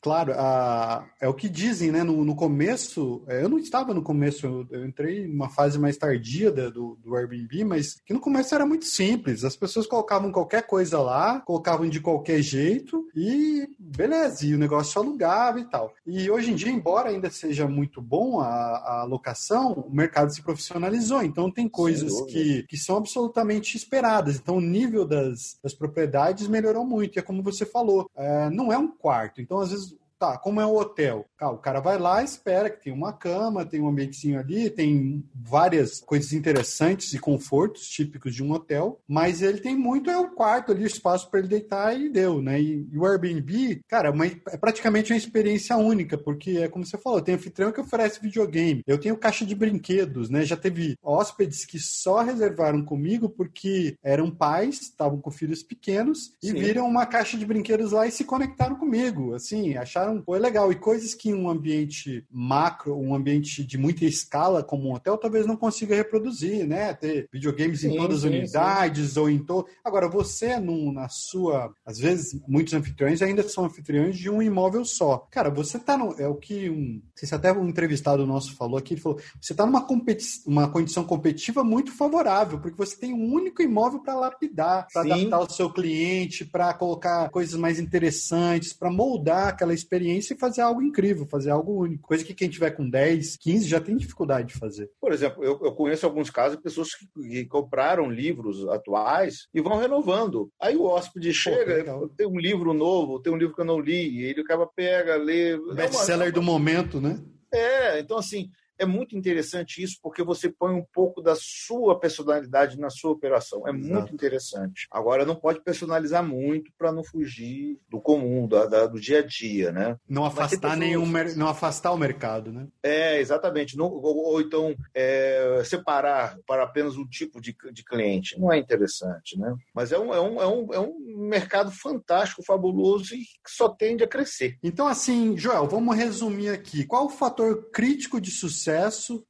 [0.00, 1.06] Claro, a...
[1.20, 2.02] é o que dizem, né?
[2.02, 5.96] No, no começo, é, eu não estava no começo, eu, eu entrei numa fase mais
[5.96, 9.44] tardia da, do, do Airbnb, mas que no começo era muito simples.
[9.44, 15.00] As pessoas colocavam qualquer coisa lá, colocavam de qualquer jeito e beleza, e o negócio
[15.00, 15.94] alugava e tal.
[16.06, 20.42] E hoje em dia, embora ainda seja muito bom a, a locação, o mercado se
[20.42, 21.22] profissionalizou.
[21.22, 24.36] Então tem coisas que, que são absolutamente esperadas.
[24.36, 27.16] Então o nível das, das propriedades melhorou muito.
[27.16, 29.40] E é como você falou, é, não é um quarto.
[29.40, 31.26] Então, às vezes, Tá, como é o hotel?
[31.42, 36.00] O cara vai lá, espera que tem uma cama, tem um ambientezinho ali, tem várias
[36.00, 40.72] coisas interessantes e confortos típicos de um hotel, mas ele tem muito é o quarto
[40.72, 42.58] ali, o espaço para ele deitar e deu, né?
[42.58, 46.96] E, e o Airbnb, cara, uma, é praticamente uma experiência única, porque é como você
[46.96, 50.46] falou, tem anfitrião que oferece videogame, eu tenho caixa de brinquedos, né?
[50.46, 56.48] Já teve hóspedes que só reservaram comigo porque eram pais, estavam com filhos pequenos e
[56.48, 56.54] Sim.
[56.54, 60.70] viram uma caixa de brinquedos lá e se conectaram comigo, assim, acharam pô, é legal.
[60.70, 65.46] E coisas que um ambiente macro, um ambiente de muita escala, como um hotel, talvez
[65.46, 66.94] não consiga reproduzir, né?
[66.94, 69.20] Ter videogames sim, em todas sim, as unidades sim.
[69.20, 69.66] ou em todo.
[69.84, 71.72] Agora, você, num, na sua.
[71.84, 75.26] Às vezes, muitos anfitriões ainda são anfitriões de um imóvel só.
[75.30, 76.14] Cara, você tá no.
[76.20, 77.02] É o que um.
[77.14, 81.04] Se até um entrevistado nosso falou aqui, ele falou: você tá numa competi uma condição
[81.04, 85.70] competitiva muito favorável, porque você tem um único imóvel para lapidar, para adaptar o seu
[85.70, 91.26] cliente, para colocar coisas mais interessantes, para moldar aquela experiência experiência e fazer algo incrível,
[91.26, 92.08] fazer algo único.
[92.08, 94.90] Coisa que quem tiver com 10, 15 já tem dificuldade de fazer.
[95.00, 99.60] Por exemplo, eu, eu conheço alguns casos de pessoas que, que, compraram livros atuais e
[99.60, 100.50] vão renovando.
[100.60, 101.84] Aí o hóspede chega,
[102.16, 105.16] tem um livro novo, tem um livro que eu não li, e ele acaba, pega,
[105.16, 105.56] lê.
[105.74, 106.34] Best-seller é uma...
[106.34, 107.18] do momento, né?
[107.52, 112.78] É, então assim, é muito interessante isso, porque você põe um pouco da sua personalidade
[112.78, 113.66] na sua operação.
[113.66, 113.94] É Exato.
[113.94, 114.86] muito interessante.
[114.90, 119.72] Agora, não pode personalizar muito para não fugir do comum, do, do dia a dia,
[119.72, 119.96] né?
[120.08, 121.06] Não afastar nenhum,
[121.36, 122.66] não afastar o mercado, né?
[122.82, 123.76] É, exatamente.
[123.76, 128.38] Não, ou, ou, então é, separar para apenas um tipo de, de cliente.
[128.38, 129.54] Não é interessante, né?
[129.74, 133.68] Mas é um, é, um, é, um, é um mercado fantástico, fabuloso e que só
[133.68, 134.58] tende a crescer.
[134.62, 136.84] Então, assim, Joel, vamos resumir aqui.
[136.84, 138.63] Qual o fator crítico de sucesso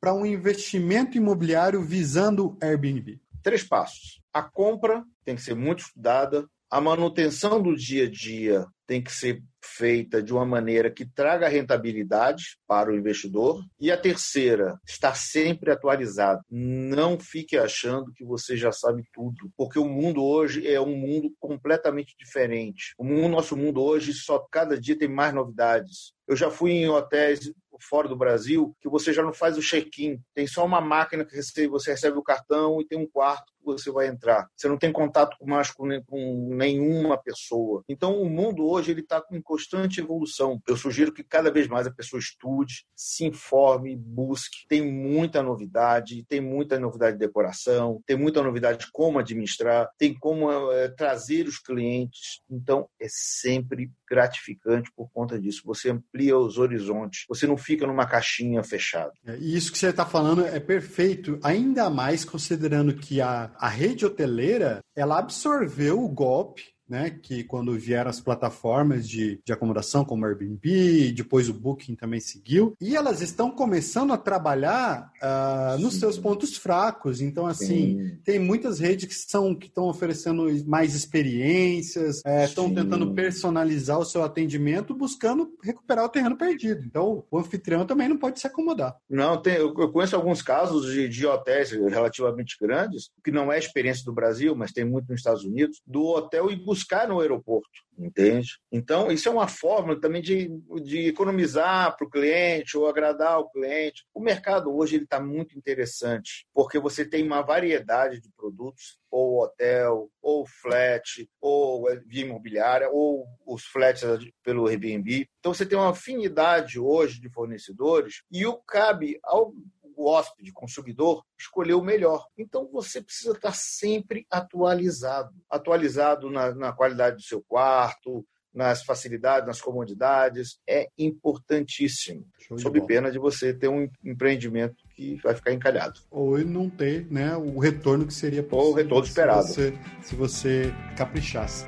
[0.00, 3.20] para um investimento imobiliário visando Airbnb?
[3.42, 4.22] Três passos.
[4.32, 9.12] A compra tem que ser muito estudada, a manutenção do dia a dia tem que
[9.12, 13.64] ser feita de uma maneira que traga rentabilidade para o investidor.
[13.80, 16.42] E a terceira, estar sempre atualizado.
[16.50, 21.32] Não fique achando que você já sabe tudo, porque o mundo hoje é um mundo
[21.38, 22.92] completamente diferente.
[22.98, 26.12] O nosso mundo hoje só cada dia tem mais novidades.
[26.26, 30.20] Eu já fui em hotéis fora do Brasil que você já não faz o check-in,
[30.34, 33.90] tem só uma máquina que você recebe o cartão e tem um quarto que você
[33.90, 34.48] vai entrar.
[34.54, 37.82] Você não tem contato mais com, com nenhuma pessoa.
[37.88, 40.60] Então o mundo hoje ele está com constante evolução.
[40.68, 44.66] Eu sugiro que cada vez mais a pessoa estude, se informe, busque.
[44.68, 50.14] Tem muita novidade, tem muita novidade de decoração, tem muita novidade de como administrar, tem
[50.14, 52.42] como é, trazer os clientes.
[52.50, 55.62] Então é sempre gratificante por conta disso.
[55.64, 59.12] Você amplia os horizontes, você não fica numa caixinha fechada.
[59.26, 63.68] É, e isso que você está falando é perfeito, ainda mais considerando que a, a
[63.68, 70.04] rede hoteleira ela absorveu o golpe né, que quando vieram as plataformas de, de acomodação
[70.04, 75.98] como Airbnb, depois o Booking também seguiu, e elas estão começando a trabalhar uh, nos
[75.98, 77.20] seus pontos fracos.
[77.20, 78.18] Então, assim, Sim.
[78.24, 84.04] tem muitas redes que são que estão oferecendo mais experiências, estão é, tentando personalizar o
[84.04, 86.84] seu atendimento, buscando recuperar o terreno perdido.
[86.84, 88.96] Então, o anfitrião também não pode se acomodar.
[89.08, 93.58] Não, tem, eu conheço alguns casos de, de hotéis relativamente grandes, que não é a
[93.58, 97.70] experiência do Brasil, mas tem muito nos Estados Unidos, do hotel e buscar no aeroporto,
[97.96, 98.58] entende?
[98.72, 100.48] Então, isso é uma forma também de,
[100.82, 104.04] de economizar para o cliente ou agradar o cliente.
[104.12, 110.10] O mercado hoje está muito interessante, porque você tem uma variedade de produtos, ou hotel,
[110.20, 114.02] ou flat, ou via imobiliária, ou os flats
[114.42, 115.28] pelo Airbnb.
[115.38, 119.54] Então, você tem uma afinidade hoje de fornecedores e o cabe ao
[119.96, 122.26] o hóspede, consumidor, escolher o melhor.
[122.36, 129.46] Então você precisa estar sempre atualizado atualizado na, na qualidade do seu quarto, nas facilidades,
[129.46, 132.24] nas comodidades, é importantíssimo.
[132.56, 136.00] sob pena de você ter um empreendimento que vai ficar encalhado.
[136.10, 138.66] Ou não ter né, o retorno que seria possível.
[138.66, 139.46] Ou o retorno esperado.
[139.48, 141.66] Se você, se você caprichasse.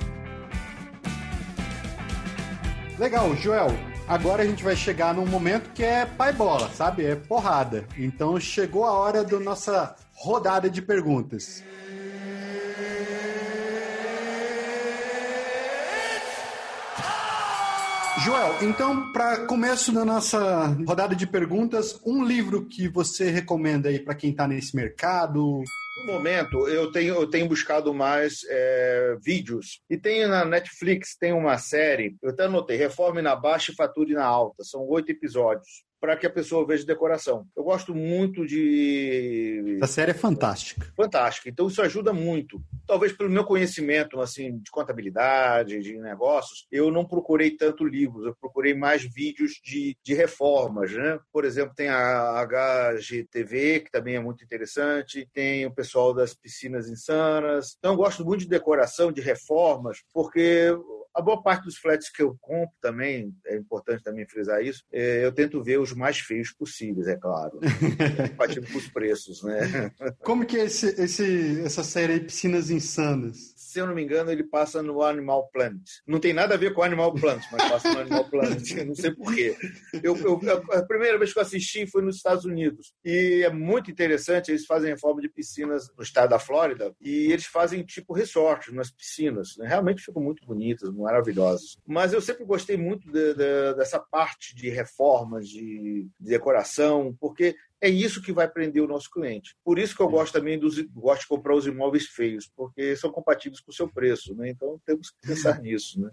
[2.99, 3.96] Legal, Joel.
[4.09, 7.05] Agora a gente vai chegar num momento que é pai bola, sabe?
[7.05, 7.85] É porrada.
[7.99, 11.65] Então chegou a hora da nossa rodada de perguntas.
[18.25, 23.99] Joel, então, para começo da nossa rodada de perguntas, um livro que você recomenda aí
[23.99, 25.63] para quem está nesse mercado?
[25.99, 29.81] No momento, eu tenho, eu tenho buscado mais é, vídeos.
[29.89, 34.15] E tem na Netflix, tem uma série, eu até anotei, Reforme na Baixa e Fature
[34.15, 34.65] na Alta.
[34.65, 37.47] São oito episódios para que a pessoa veja decoração.
[37.57, 39.79] Eu gosto muito de.
[39.83, 40.93] A série é fantástica.
[40.97, 41.49] Fantástica.
[41.49, 42.63] Então isso ajuda muito.
[42.87, 48.37] Talvez pelo meu conhecimento assim de contabilidade, de negócios, eu não procurei tanto livros, eu
[48.41, 51.19] procurei mais vídeos de, de reformas, né?
[51.33, 56.89] Por exemplo, tem a HGTV, que também é muito interessante, tem o pessoal das piscinas
[56.89, 57.77] insanas.
[57.79, 60.77] Então eu gosto muito de decoração, de reformas, porque
[61.17, 65.25] a boa parte dos flats que eu compro também, é importante também frisar isso, é,
[65.25, 67.59] eu tento ver os mais feios possíveis, é claro.
[68.37, 69.91] Partindo com os preços, né?
[70.23, 73.57] Como que é esse, esse, essa série Piscinas Insanas?
[73.77, 75.83] se eu não me engano, ele passa no Animal Planet.
[76.07, 78.73] Não tem nada a ver com Animal Planet, mas passa no Animal Planet.
[78.87, 79.55] não sei porquê.
[80.03, 80.41] Eu, eu,
[80.73, 82.95] a primeira vez que eu assisti foi nos Estados Unidos.
[83.05, 87.45] E é muito interessante, eles fazem reforma de piscinas no estado da Flórida e eles
[87.45, 89.57] fazem tipo resort nas piscinas.
[89.59, 89.69] Né?
[89.69, 91.79] Realmente ficam muito bonitas, maravilhosas.
[91.87, 97.55] Mas eu sempre gostei muito de, de, dessa parte de reformas, de, de decoração, porque
[97.81, 99.55] é isso que vai prender o nosso cliente.
[99.65, 103.11] Por isso que eu gosto também dos gosto de comprar os imóveis feios, porque são
[103.11, 104.49] compatíveis com o seu preço, né?
[104.51, 106.11] Então temos que pensar nisso, né?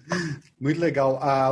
[0.59, 1.17] Muito legal.
[1.21, 1.51] A,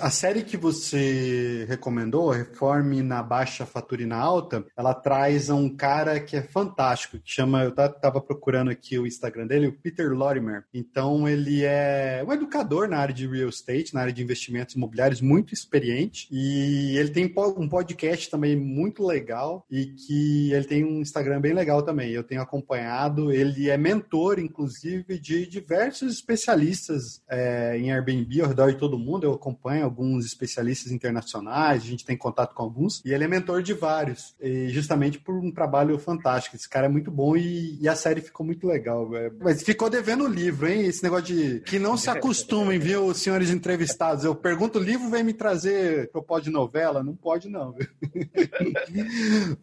[0.00, 6.20] a série que você recomendou, Reforme na Baixa, Fature na Alta, ela traz um cara
[6.20, 10.64] que é fantástico, que chama, eu tava procurando aqui o Instagram dele, o Peter Lorimer.
[10.72, 15.20] Então ele é um educador na área de real estate, na área de investimentos imobiliários,
[15.20, 21.00] muito experiente, e ele tem um podcast também muito legal e que ele tem um
[21.00, 22.10] Instagram bem legal também.
[22.10, 28.72] Eu tenho acompanhado, ele é mentor, inclusive, de diversos especialistas é, em Airbnb ao redor
[28.72, 29.24] de todo mundo.
[29.24, 33.62] Eu acompanho alguns especialistas internacionais, a gente tem contato com alguns, e ele é mentor
[33.62, 34.34] de vários,
[34.68, 36.56] justamente por um trabalho fantástico.
[36.56, 39.08] Esse cara é muito bom e, e a série ficou muito legal.
[39.08, 39.36] Véio.
[39.40, 40.82] Mas ficou devendo o livro, hein?
[40.86, 44.24] Esse negócio de que não se acostumem, viu, senhores entrevistados.
[44.24, 47.02] Eu pergunto o livro, vem me trazer propósito de novela?
[47.02, 47.74] Não pode, não.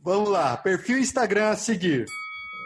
[0.04, 2.06] Vamos lá, perfil Instagram a seguir.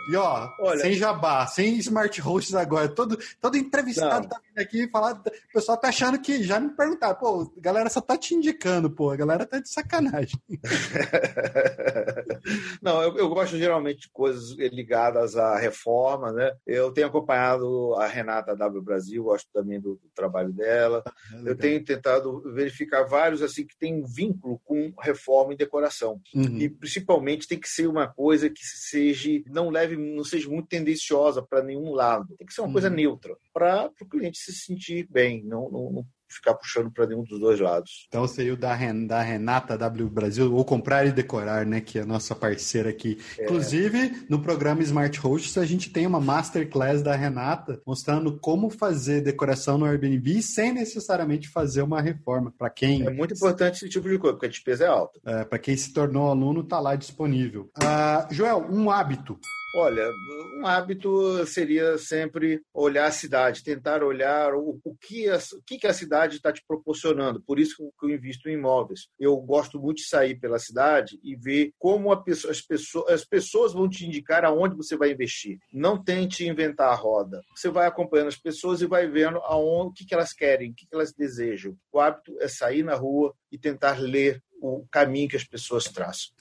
[0.10, 4.30] E ó, Olha, sem jabá, sem smart hosts agora, todo, todo entrevistado não.
[4.30, 7.90] tá vindo aqui falar, o pessoal tá achando que já me perguntaram, pô, a galera
[7.90, 10.40] só tá te indicando, pô, a galera tá de sacanagem.
[12.82, 16.52] não, eu, eu, gosto geralmente de coisas ligadas à reforma, né?
[16.66, 21.04] Eu tenho acompanhado a Renata W Brasil, gosto também do, do trabalho dela.
[21.06, 26.20] Ah, eu tenho tentado verificar vários assim que tem um vínculo com reforma e decoração.
[26.34, 26.58] Uhum.
[26.58, 31.42] E principalmente tem que ser uma coisa que seja não leve não seja muito tendenciosa
[31.42, 32.36] para nenhum lado.
[32.38, 32.96] Tem que ser uma coisa uhum.
[32.96, 37.40] neutra para o cliente se sentir bem, não, não, não ficar puxando para nenhum dos
[37.40, 38.06] dois lados.
[38.08, 41.82] Então seria o da, Ren, da Renata W Brasil, ou comprar e decorar, né?
[41.82, 43.20] Que é a nossa parceira aqui.
[43.38, 43.44] É.
[43.44, 49.22] Inclusive, no programa Smart Hosts, a gente tem uma masterclass da Renata mostrando como fazer
[49.22, 52.54] decoração no Airbnb sem necessariamente fazer uma reforma.
[52.58, 53.06] Para quem.
[53.06, 55.20] É muito importante esse tipo de coisa, porque a despesa é alta.
[55.26, 57.70] É, para quem se tornou aluno, tá lá disponível.
[57.78, 59.38] Uh, Joel, um hábito
[59.74, 60.12] Olha,
[60.60, 65.88] um hábito seria sempre olhar a cidade, tentar olhar o, o, que, a, o que
[65.88, 67.42] a cidade está te proporcionando.
[67.42, 69.08] Por isso que eu invisto em imóveis.
[69.18, 73.72] Eu gosto muito de sair pela cidade e ver como pessoa, as, pessoas, as pessoas
[73.72, 75.58] vão te indicar aonde você vai investir.
[75.72, 77.42] Não tente inventar a roda.
[77.56, 80.76] Você vai acompanhando as pessoas e vai vendo aonde, o que, que elas querem, o
[80.76, 81.76] que, que elas desejam.
[81.94, 86.32] O hábito é sair na rua e tentar ler o caminho que as pessoas traçam.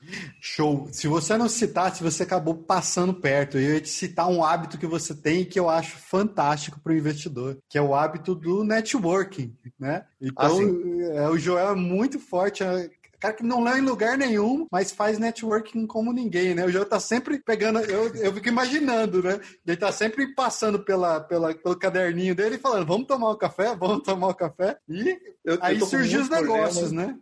[0.40, 0.88] Show.
[0.92, 3.58] Se você não citasse, você acabou passando perto.
[3.58, 6.96] Eu ia te citar um hábito que você tem que eu acho fantástico para o
[6.96, 10.04] investidor, que é o hábito do networking, né?
[10.20, 12.90] Então, ah, é, o Joel é muito forte, é
[13.20, 16.64] cara que não lê em lugar nenhum, mas faz networking como ninguém, né?
[16.64, 19.38] O Joel tá sempre pegando, eu, eu fico imaginando, né?
[19.66, 23.76] Ele tá sempre passando pela, pela, pelo caderninho dele e falando, vamos tomar um café,
[23.76, 24.78] vamos tomar um café.
[24.88, 27.14] E eu, aí surgiu os negócios, né?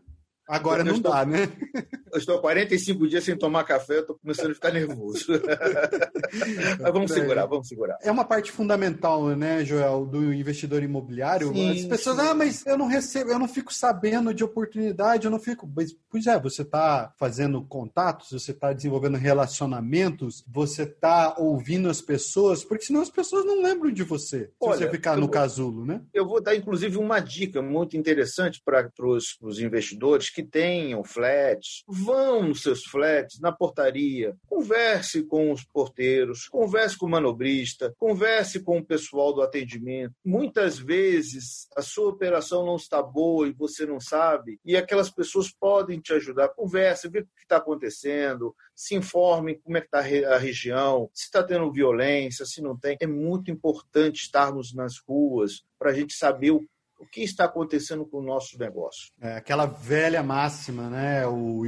[0.48, 1.46] Agora não estou, dá, né?
[2.10, 5.26] Eu estou há 45 dias sem tomar café, estou começando a ficar nervoso.
[6.80, 7.98] Mas vamos segurar, vamos segurar.
[8.00, 11.52] É uma parte fundamental, né, Joel, do investidor imobiliário.
[11.52, 12.22] Sim, As pessoas, sim.
[12.22, 15.70] ah, mas eu não recebo, eu não fico sabendo de oportunidade, eu não fico.
[15.76, 22.00] Mas, pois é, você está fazendo contatos, você está desenvolvendo relacionamentos, você está ouvindo as
[22.00, 25.30] pessoas, porque senão as pessoas não lembram de você, se Olha, você ficar no vou,
[25.30, 26.00] casulo, né?
[26.14, 32.44] Eu vou dar, inclusive, uma dica muito interessante para os investidores que tenham flats, vão
[32.44, 38.78] nos seus flats, na portaria, converse com os porteiros, converse com o manobrista, converse com
[38.78, 40.14] o pessoal do atendimento.
[40.24, 45.50] Muitas vezes a sua operação não está boa e você não sabe, e aquelas pessoas
[45.50, 46.50] podem te ajudar.
[46.50, 51.24] Converse, vê o que está acontecendo, se informe como é que está a região, se
[51.24, 52.96] está tendo violência, se não tem.
[53.00, 56.64] É muito importante estarmos nas ruas para a gente saber o
[56.98, 59.12] o que está acontecendo com o nosso negócio.
[59.20, 61.26] É aquela velha máxima, né?
[61.26, 61.62] O,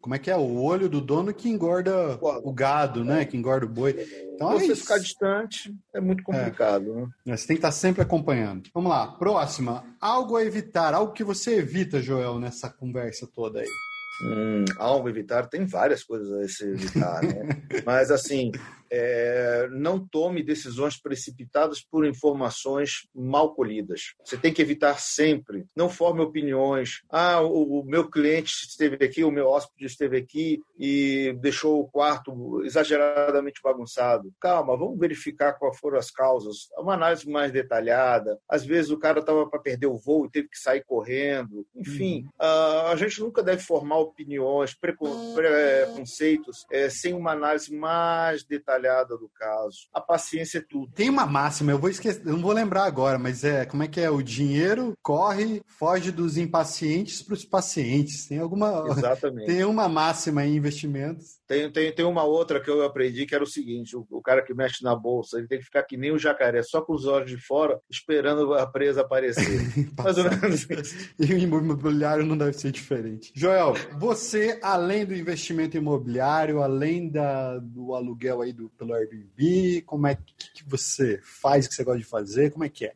[0.00, 0.36] como é que é?
[0.36, 3.24] O olho do dono que engorda o gado, né?
[3.24, 3.94] Que engorda o boi.
[4.34, 6.94] Então, é Você é ficar distante é muito complicado.
[6.94, 7.02] Né?
[7.26, 7.30] É.
[7.30, 7.36] Né?
[7.36, 8.68] Você tem que estar sempre acompanhando.
[8.72, 9.84] Vamos lá, próxima.
[10.00, 13.68] Algo a evitar, algo que você evita, Joel, nessa conversa toda aí.
[14.22, 17.48] Hum, algo a evitar, tem várias coisas a se evitar, né?
[17.86, 18.50] Mas assim,
[18.90, 24.14] é, não tome decisões precipitadas por informações mal colhidas.
[24.24, 25.66] Você tem que evitar sempre.
[25.76, 27.02] Não forme opiniões.
[27.10, 31.88] Ah, o, o meu cliente esteve aqui, o meu hóspede esteve aqui e deixou o
[31.88, 34.32] quarto exageradamente bagunçado.
[34.40, 36.68] Calma, vamos verificar quais foram as causas.
[36.78, 38.38] Uma análise mais detalhada.
[38.48, 41.66] Às vezes o cara estava para perder o voo e teve que sair correndo.
[41.74, 42.88] Enfim, uhum.
[42.90, 49.28] a gente nunca deve formar opiniões, preconceitos, é, sem uma análise mais detalhada detalhada do
[49.28, 49.88] caso.
[49.92, 50.92] A paciência é tudo.
[50.92, 53.88] Tem uma máxima, eu vou esquecer, eu não vou lembrar agora, mas é como é
[53.88, 54.08] que é?
[54.08, 58.26] O dinheiro corre, foge dos impacientes para os pacientes.
[58.26, 58.84] Tem alguma.
[58.88, 59.46] Exatamente.
[59.52, 61.37] Tem uma máxima em investimentos.
[61.48, 64.42] Tem, tem, tem uma outra que eu aprendi que era o seguinte: o, o cara
[64.42, 67.06] que mexe na bolsa, ele tem que ficar que nem o jacaré, só com os
[67.06, 69.42] olhos de fora, esperando a presa aparecer.
[69.96, 70.66] Mais ou menos
[71.18, 73.32] E o imobiliário não deve ser diferente.
[73.34, 79.82] Joel, você, além do investimento imobiliário, além da, do aluguel aí do pelo Airbnb?
[79.86, 82.50] Como é que, que você faz, o que você gosta de fazer?
[82.50, 82.92] Como é que é?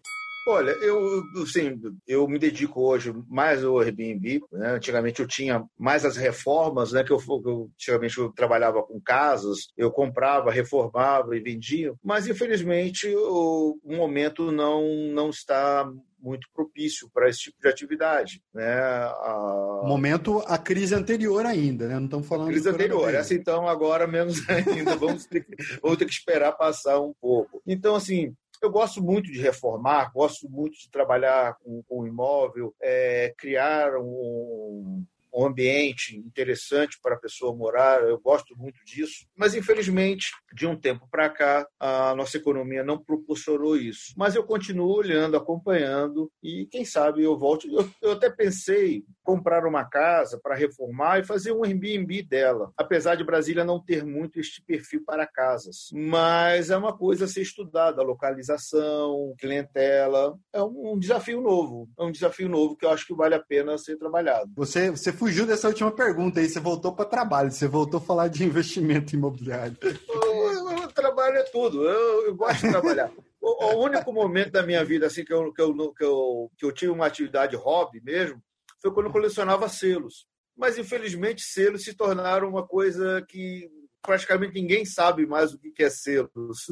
[0.47, 4.41] Olha, eu, assim, eu me dedico hoje mais ao Airbnb.
[4.51, 4.73] Né?
[4.73, 7.05] Antigamente eu tinha mais as reformas, né?
[7.05, 11.95] Que eu, eu antigamente eu trabalhava com casas, eu comprava, reformava e vendia.
[12.03, 14.83] Mas infelizmente o, o momento não
[15.13, 15.89] não está
[16.23, 18.41] muito propício para esse tipo de atividade.
[18.55, 18.81] Né?
[18.81, 19.83] A...
[19.85, 21.97] Momento, a crise anterior ainda, né?
[21.97, 23.13] Não estamos falando a crise anterior.
[23.13, 24.97] Essa, então, agora menos ainda.
[24.97, 27.61] vamos, ter que, vamos ter que esperar passar um pouco.
[27.67, 33.35] Então, assim, eu gosto muito de reformar, gosto muito de trabalhar com, com imóvel, é,
[33.37, 35.05] criar um,
[35.35, 39.27] um ambiente interessante para a pessoa morar, eu gosto muito disso.
[39.37, 44.13] Mas, infelizmente, de um tempo para cá, a nossa economia não proporcionou isso.
[44.17, 47.67] Mas eu continuo olhando, acompanhando e, quem sabe, eu volto.
[47.67, 53.15] Eu, eu até pensei comprar uma casa para reformar e fazer um Airbnb dela, apesar
[53.15, 55.89] de Brasília não ter muito este perfil para casas.
[55.93, 60.37] Mas é uma coisa a ser estudada, localização, clientela.
[60.53, 61.89] É um desafio novo.
[61.99, 64.51] É um desafio novo que eu acho que vale a pena ser trabalhado.
[64.57, 68.27] Você, você fugiu dessa última pergunta aí, você voltou para trabalho, você voltou a falar
[68.27, 69.77] de investimento imobiliário.
[70.09, 73.09] O, o trabalho é tudo, eu, eu gosto de trabalhar.
[73.41, 76.65] O, o, único momento da minha vida assim que eu, que, eu, que, eu, que
[76.65, 78.43] eu tive uma atividade hobby mesmo
[78.81, 80.27] foi quando eu colecionava selos.
[80.57, 83.71] Mas, infelizmente, selos se tornaram uma coisa que
[84.03, 86.67] praticamente ninguém sabe mais o que é selos.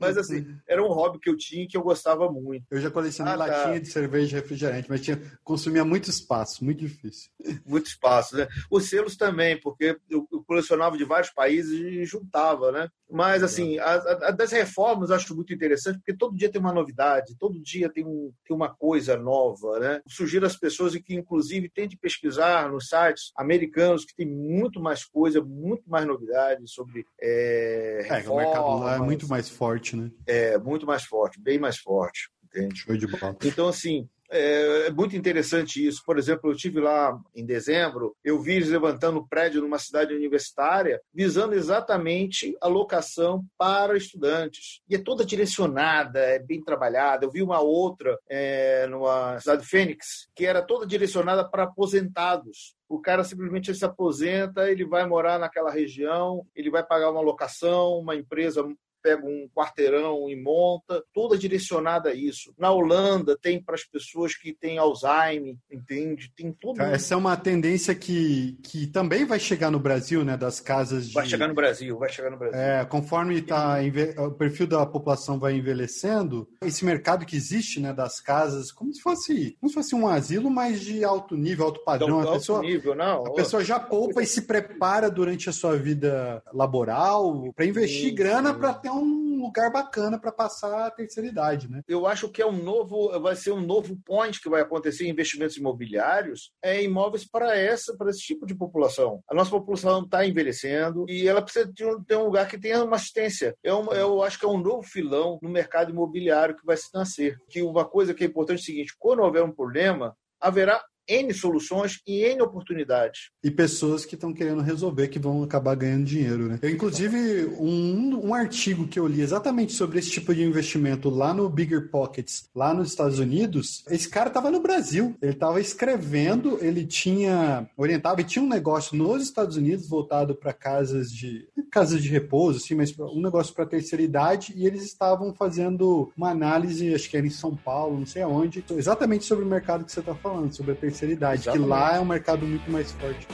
[0.00, 2.64] Mas assim, era um hobby que eu tinha e que eu gostava muito.
[2.70, 3.46] Eu já colecionei ah, tá.
[3.46, 7.30] latinha de cerveja e refrigerante, mas tinha, consumia muito espaço, muito difícil.
[7.66, 8.48] Muito espaço, né?
[8.70, 12.88] Os selos também, porque eu, eu colecionava de vários países e juntava, né?
[13.10, 16.72] Mas assim, a, a, das reformas eu acho muito interessante, porque todo dia tem uma
[16.72, 20.00] novidade, todo dia tem, um, tem uma coisa nova, né?
[20.08, 25.42] Sugiro às pessoas que, inclusive, tentem pesquisar nos sites americanos, que tem muito mais coisa,
[25.42, 28.26] muito mais novidade sobre é, reformas.
[28.26, 30.10] É, o mercado lá é muito mais forte forte, né?
[30.26, 32.76] É, muito mais forte, bem mais forte, entende?
[32.76, 33.36] Show de bola.
[33.42, 36.02] Então, assim, é, é, muito interessante isso.
[36.06, 41.00] Por exemplo, eu tive lá em dezembro, eu vi eles levantando prédio numa cidade universitária,
[41.12, 44.80] visando exatamente a locação para estudantes.
[44.88, 47.24] E é toda direcionada, é bem trabalhada.
[47.24, 52.76] Eu vi uma outra é, numa cidade de Fênix, que era toda direcionada para aposentados.
[52.88, 57.98] O cara simplesmente se aposenta, ele vai morar naquela região, ele vai pagar uma locação,
[57.98, 58.64] uma empresa
[59.02, 62.54] pega um quarteirão e monta, toda direcionada a isso.
[62.58, 66.32] Na Holanda tem para as pessoas que têm Alzheimer, entende?
[66.36, 66.80] Tem tudo.
[66.82, 70.36] Essa é uma tendência que, que também vai chegar no Brasil, né?
[70.36, 71.14] Das casas de...
[71.14, 72.58] Vai chegar no Brasil, vai chegar no Brasil.
[72.58, 73.78] É, conforme tá,
[74.18, 77.92] o perfil da população vai envelhecendo, esse mercado que existe, né?
[77.92, 81.82] Das casas, como se fosse, como se fosse um asilo, mas de alto nível, alto
[81.84, 82.20] padrão.
[82.20, 83.26] A pessoa, alto nível, não.
[83.26, 88.14] A pessoa já poupa e se prepara durante a sua vida laboral para investir sim,
[88.14, 91.82] grana para ter um lugar bacana para passar a terceira idade, né?
[91.88, 95.10] Eu acho que é um novo, vai ser um novo point que vai acontecer em
[95.10, 99.22] investimentos imobiliários, é imóveis para essa, para esse tipo de população.
[99.28, 102.84] A nossa população está envelhecendo e ela precisa de um, ter um lugar que tenha
[102.84, 103.54] uma assistência.
[103.64, 107.38] É eu acho que é um novo filão no mercado imobiliário que vai se nascer.
[107.48, 111.32] Que uma coisa que é importante é o seguinte: quando houver um problema, haverá N
[111.34, 113.30] soluções e N oportunidades.
[113.42, 116.58] E pessoas que estão querendo resolver, que vão acabar ganhando dinheiro, né?
[116.62, 121.32] Eu, inclusive, um, um artigo que eu li exatamente sobre esse tipo de investimento lá
[121.34, 125.14] no Bigger Pockets, lá nos Estados Unidos, esse cara estava no Brasil.
[125.20, 130.52] Ele estava escrevendo, ele tinha orientava e tinha um negócio nos Estados Unidos voltado para
[130.52, 135.32] casas de casas de repouso, assim, mas um negócio para terceira idade, e eles estavam
[135.32, 139.48] fazendo uma análise, acho que era em São Paulo, não sei aonde, exatamente sobre o
[139.48, 141.62] mercado que você está falando, sobre a terceira terceira idade, Exatamente.
[141.64, 143.26] que lá é um mercado muito mais forte.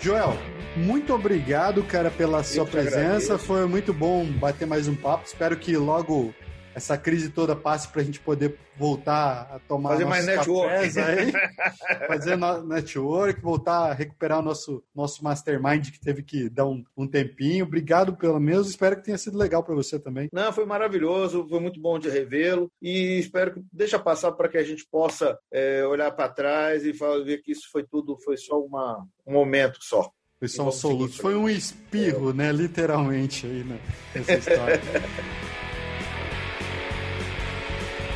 [0.00, 0.36] Joel,
[0.76, 3.36] muito obrigado, cara, pela sua presença.
[3.36, 5.26] Foi muito bom bater mais um papo.
[5.26, 6.34] Espero que logo
[6.74, 11.32] essa crise toda passe para a gente poder voltar a tomar fazer mais network, aí,
[12.06, 17.06] fazer network, voltar a recuperar o nosso nosso mastermind que teve que dar um, um
[17.06, 17.64] tempinho.
[17.64, 20.28] Obrigado pelo menos, espero que tenha sido legal para você também.
[20.32, 24.58] Não, foi maravilhoso, foi muito bom de revê-lo e espero que deixa passar para que
[24.58, 28.36] a gente possa é, olhar para trás e falar, ver que isso foi tudo, foi
[28.36, 30.10] só uma, um momento só.
[30.38, 32.32] Foi só um soluço, foi um espirro, é.
[32.32, 32.52] né?
[32.52, 33.78] Literalmente aí né?
[34.14, 34.80] nessa história.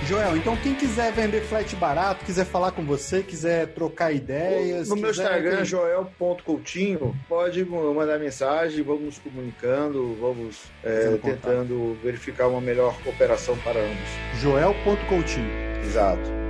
[0.07, 4.88] Joel, então quem quiser vender flat barato, quiser falar com você, quiser trocar ideias.
[4.88, 12.96] No meu Instagram, joel.coutinho, pode mandar mensagem, vamos comunicando, vamos é, tentando verificar uma melhor
[13.02, 14.40] cooperação para ambos.
[14.40, 15.50] Joel.coutinho.
[15.84, 16.43] Exato.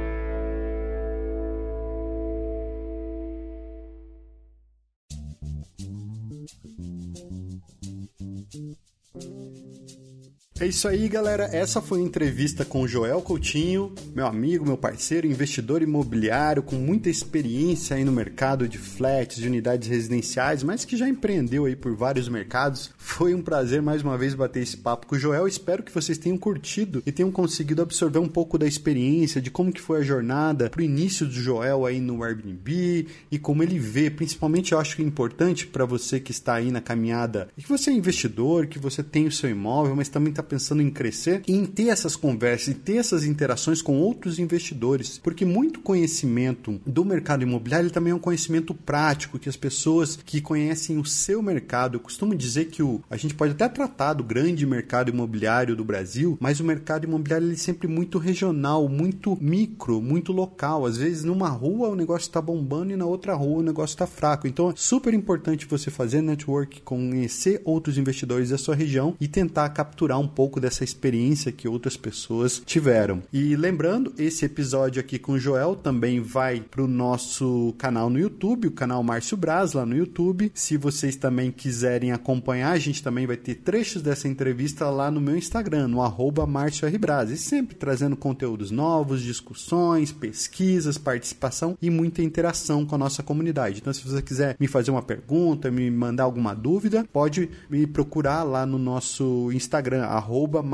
[10.61, 11.51] É isso aí, galera.
[11.53, 17.11] Essa foi a entrevista com Joel Coutinho, meu amigo, meu parceiro, investidor imobiliário com muita
[17.11, 21.97] experiência aí no mercado de flats, de unidades residenciais, mas que já empreendeu aí por
[21.97, 22.93] vários mercados.
[22.97, 25.49] Foi um prazer mais uma vez bater esse papo com o Joel.
[25.49, 29.73] Espero que vocês tenham curtido e tenham conseguido absorver um pouco da experiência, de como
[29.73, 34.09] que foi a jornada pro início do Joel aí no Airbnb e como ele vê,
[34.09, 37.69] principalmente eu acho que é importante para você que está aí na caminhada, e que
[37.69, 41.43] você é investidor, que você tem o seu imóvel, mas também está pensando em crescer
[41.47, 46.81] e em ter essas conversas e ter essas interações com outros investidores, porque muito conhecimento
[46.87, 51.43] do mercado imobiliário também é um conhecimento prático que as pessoas que conhecem o seu
[51.43, 55.77] mercado, eu costumo dizer que o, a gente pode até tratar do grande mercado imobiliário
[55.77, 60.87] do Brasil, mas o mercado imobiliário ele é sempre muito regional, muito micro, muito local.
[60.87, 64.07] Às vezes numa rua o negócio está bombando e na outra rua o negócio está
[64.07, 64.47] fraco.
[64.47, 69.69] Então é super importante você fazer network, conhecer outros investidores da sua região e tentar
[69.71, 73.23] capturar um pouco dessa experiência que outras pessoas tiveram.
[73.33, 78.19] E lembrando, esse episódio aqui com o Joel também vai para o nosso canal no
[78.19, 80.51] YouTube, o canal Márcio Braz lá no YouTube.
[80.55, 85.21] Se vocês também quiserem acompanhar, a gente também vai ter trechos dessa entrevista lá no
[85.21, 86.99] meu Instagram, no arroba Márcio R.
[86.99, 87.31] Braz.
[87.31, 93.79] E sempre trazendo conteúdos novos, discussões, pesquisas, participação e muita interação com a nossa comunidade.
[93.81, 98.43] Então, se você quiser me fazer uma pergunta, me mandar alguma dúvida, pode me procurar
[98.43, 100.65] lá no nosso Instagram, arroba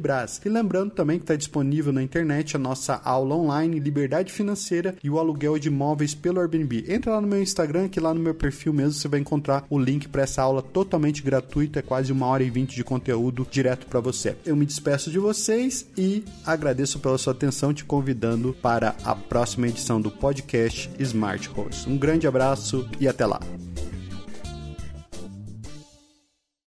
[0.00, 0.40] Braz.
[0.44, 5.10] E lembrando também que está disponível na internet a nossa aula online Liberdade Financeira e
[5.10, 6.86] o aluguel de imóveis pelo Airbnb.
[6.88, 9.78] Entra lá no meu Instagram, que lá no meu perfil mesmo você vai encontrar o
[9.78, 13.86] link para essa aula totalmente gratuita, é quase uma hora e vinte de conteúdo direto
[13.86, 14.34] para você.
[14.44, 19.68] Eu me despeço de vocês e agradeço pela sua atenção, te convidando para a próxima
[19.68, 21.88] edição do podcast Smart Horse.
[21.88, 23.40] Um grande abraço e até lá.